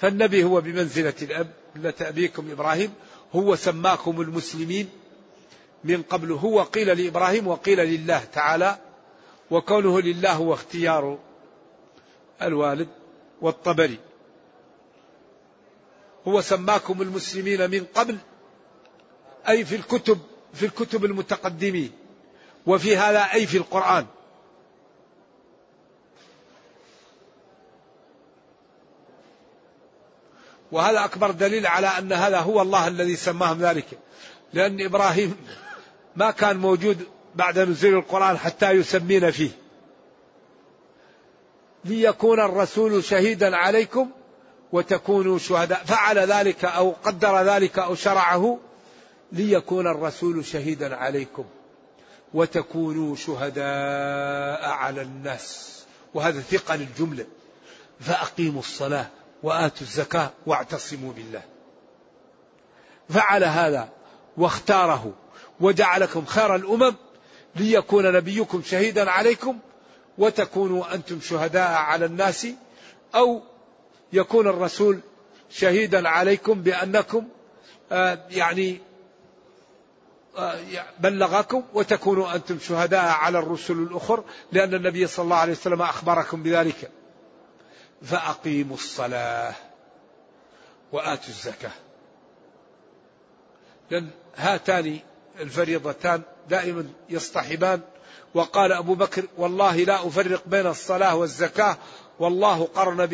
فالنبي 0.00 0.44
هو 0.44 0.60
بمنزلة 0.60 1.14
الأب 1.22 1.50
ملة 1.76 1.94
أبيكم 2.00 2.50
إبراهيم 2.50 2.92
هو 3.34 3.56
سماكم 3.56 4.20
المسلمين 4.20 4.88
من 5.84 6.02
قبل 6.02 6.32
هو 6.32 6.62
قيل 6.62 7.02
لإبراهيم 7.02 7.46
وقيل 7.46 7.78
لله 7.78 8.24
تعالى 8.32 8.78
وكونه 9.50 10.00
لله 10.00 10.32
هو 10.32 10.54
اختيار 10.54 11.18
الوالد 12.42 12.88
والطبري. 13.40 13.98
هو 16.28 16.40
سماكم 16.40 17.02
المسلمين 17.02 17.70
من 17.70 17.84
قبل 17.94 18.16
أي 19.48 19.64
في 19.64 19.76
الكتب 19.76 20.18
في 20.54 20.66
الكتب 20.66 21.04
المتقدمين 21.04 21.92
وفي 22.66 22.96
هذا 22.96 23.20
أي 23.20 23.46
في 23.46 23.56
القرآن. 23.56 24.06
وهذا 30.72 31.04
أكبر 31.04 31.30
دليل 31.30 31.66
على 31.66 31.86
أن 31.86 32.12
هذا 32.12 32.38
هو 32.38 32.62
الله 32.62 32.88
الذي 32.88 33.16
سماهم 33.16 33.58
ذلك؟ 33.58 33.86
لأن 34.52 34.80
إبراهيم 34.80 35.36
ما 36.16 36.30
كان 36.30 36.56
موجود 36.56 37.06
بعد 37.34 37.58
نزول 37.58 37.94
القرآن 37.94 38.38
حتى 38.38 38.70
يسمين 38.70 39.30
فيه. 39.30 39.50
ليكون 41.84 42.40
الرسول 42.40 43.04
شهيدا 43.04 43.56
عليكم 43.56 44.10
وتكونوا 44.74 45.38
شهداء. 45.38 45.84
فعل 45.84 46.18
ذلك 46.18 46.64
أو 46.64 46.94
قدر 47.04 47.42
ذلك 47.42 47.78
أو 47.78 47.94
شرعه 47.94 48.58
ليكون 49.32 49.86
الرسول 49.86 50.44
شهيدا 50.44 50.96
عليكم 50.96 51.44
وتكونوا 52.34 53.16
شهداء 53.16 54.70
على 54.70 55.02
الناس. 55.02 55.70
وهذا 56.14 56.40
ثقل 56.40 56.80
الجملة 56.80 57.26
فأقيموا 58.00 58.60
الصلاة 58.60 59.06
وآتوا 59.42 59.80
الزكاة 59.86 60.30
واعتصموا 60.46 61.12
بالله. 61.12 61.42
فعل 63.08 63.44
هذا 63.44 63.88
واختاره 64.36 65.12
وجعلكم 65.60 66.24
خير 66.24 66.54
الأمم 66.54 66.94
ليكون 67.56 68.12
نبيكم 68.12 68.62
شهيدا 68.62 69.10
عليكم 69.10 69.58
وتكونوا 70.18 70.94
أنتم 70.94 71.20
شهداء 71.20 71.70
على 71.70 72.04
الناس 72.06 72.46
أو 73.14 73.42
يكون 74.14 74.48
الرسول 74.48 75.00
شهيدا 75.50 76.08
عليكم 76.08 76.62
بأنكم 76.62 77.28
آه، 77.92 78.18
يعني 78.30 78.80
آه، 80.38 80.58
بلغكم 81.00 81.62
وتكونوا 81.74 82.34
أنتم 82.34 82.58
شهداء 82.58 83.04
على 83.04 83.38
الرسل 83.38 83.74
الأخر 83.74 84.24
لأن 84.52 84.74
النبي 84.74 85.06
صلى 85.06 85.24
الله 85.24 85.36
عليه 85.36 85.52
وسلم 85.52 85.82
أخبركم 85.82 86.42
بذلك. 86.42 86.90
فأقيموا 88.02 88.76
الصلاة 88.76 89.54
وآتوا 90.92 91.28
الزكاة. 91.28 91.72
لأن 93.90 94.10
هاتان 94.36 94.98
الفريضتان 95.40 96.22
دائما 96.48 96.86
يصطحبان. 97.10 97.80
وقال 98.34 98.72
أبو 98.72 98.94
بكر 98.94 99.24
والله 99.36 99.76
لا 99.76 100.06
أفرق 100.06 100.42
بين 100.46 100.66
الصلاة 100.66 101.16
والزكاة 101.16 101.76
والله 102.18 102.64
قرن 102.64 103.06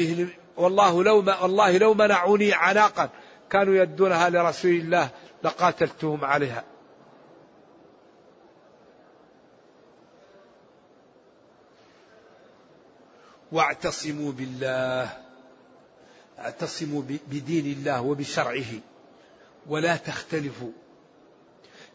والله 0.57 1.05
لو 1.05 1.16
والله 1.16 1.78
لو 1.78 1.94
منعوني 1.94 2.53
عناقا 2.53 3.11
كانوا 3.51 3.74
يدونها 3.74 4.30
لرسول 4.30 4.70
الله 4.70 5.11
لقاتلتهم 5.44 6.24
عليها. 6.24 6.64
واعتصموا 13.53 14.32
بالله 14.32 15.11
اعتصموا 16.38 17.03
بدين 17.28 17.66
الله 17.66 18.01
وبشرعه. 18.03 18.80
ولا 19.66 19.96
تختلفوا 19.96 20.70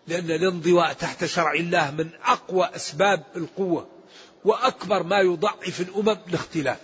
لأن 0.08 0.32
الانضواء 0.32 0.94
تحت 0.94 1.26
شرع 1.26 1.54
الله 1.54 1.92
من 1.92 2.10
أقوى 2.26 2.70
أسباب 2.76 3.24
القوة 3.36 3.88
وأكبر 4.46 5.04
ما 5.04 5.20
يضعف 5.20 5.82
الأمم 5.82 6.18
الاختلاف 6.28 6.78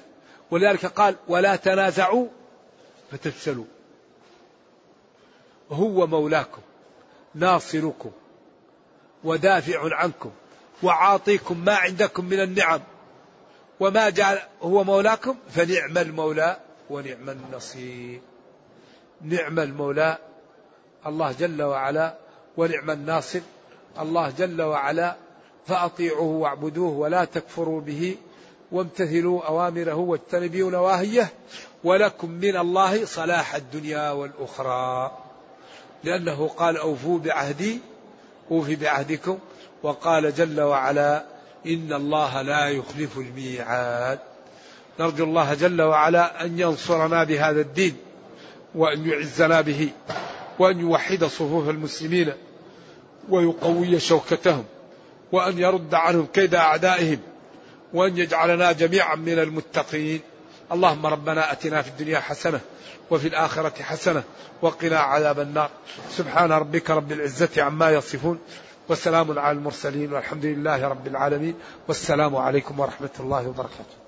ولذلك 0.52 0.86
قال 0.86 1.16
ولا 1.28 1.56
تنازعوا 1.56 2.28
فتفشلوا. 3.12 3.66
هو 5.72 6.08
مولاكم 6.08 6.62
ناصركم 7.36 8.12
ودافع 9.24 9.96
عنكم 9.96 10.32
وعاطيكم 10.84 11.66
ما 11.66 11.76
عندكم 11.76 12.26
من 12.26 12.40
النعم. 12.40 12.82
وما 13.80 14.10
جعل 14.10 14.40
هو 14.62 14.84
مولاكم 14.84 15.36
فنعم 15.50 15.98
المولى 15.98 16.58
ونعم 16.90 17.30
النصير. 17.30 18.22
نعم 19.22 19.60
المولى 19.60 20.18
الله 21.06 21.32
جل 21.32 21.62
وعلا 21.62 22.16
ونعم 22.58 22.92
الناصر 22.92 23.40
الله 24.00 24.30
جل 24.38 24.62
وعلا 24.62 25.16
فأطيعوه 25.68 26.36
واعبدوه 26.36 26.92
ولا 26.92 27.26
تكفروا 27.26 27.82
به 27.82 28.18
وامتثلوا 28.72 29.48
أوامره 29.48 29.96
واجتنبوا 29.96 30.72
نواهيه 30.72 31.30
ولكم 31.84 32.32
من 32.32 32.58
الله 32.58 33.06
صلاح 33.06 33.56
الدنيا 33.56 34.12
والأخرى. 34.12 35.12
لأنه 36.04 36.48
قال 36.48 36.78
أوفوا 36.78 37.20
بعهدي 37.20 37.80
أوفي 38.52 38.76
بعهدكم 38.76 39.40
وقال 39.84 40.36
جل 40.36 40.62
وعلا 40.62 41.26
إن 41.68 41.94
الله 41.94 42.42
لا 42.42 42.70
يخلف 42.70 43.18
الميعاد. 43.18 44.20
نرجو 45.00 45.24
الله 45.24 45.54
جل 45.54 45.82
وعلا 45.82 46.46
أن 46.46 46.60
ينصرنا 46.60 47.24
بهذا 47.24 47.62
الدين 47.62 47.96
وأن 48.76 49.10
يعزنا 49.10 49.62
به 49.62 49.90
وأن 50.60 50.80
يوحد 50.80 51.24
صفوف 51.24 51.70
المسلمين 51.70 52.34
ويقوي 53.30 54.00
شوكتهم 54.00 54.66
وأن 55.32 55.60
يرد 55.60 55.94
عنهم 55.94 56.26
كيد 56.34 56.56
أعدائهم. 56.56 57.20
وأن 57.94 58.18
يجعلنا 58.18 58.72
جميعا 58.72 59.16
من 59.16 59.40
المتقين. 59.40 60.22
اللهم 60.72 61.06
ربنا 61.06 61.52
أتنا 61.52 61.82
في 61.82 61.90
الدنيا 61.90 62.20
حسنة 62.20 62.60
وفي 63.12 63.28
الآخرة 63.28 63.84
حسنة 63.84 64.24
وقنا 64.62 65.00
عذاب 65.00 65.40
النار. 65.40 65.70
سبحان 66.10 66.52
ربك 66.52 66.90
رب 66.90 67.12
العزة 67.12 67.64
عما 67.64 67.92
يصفون. 67.92 68.40
وسلام 68.90 69.40
على 69.40 69.58
المرسلين 69.58 70.14
والحمد 70.14 70.46
لله 70.46 70.88
رب 70.88 71.08
العالمين. 71.08 71.56
والسلام 71.88 72.36
عليكم 72.36 72.80
ورحمة 72.80 73.16
الله 73.20 73.48
وبركاته. 73.48 74.01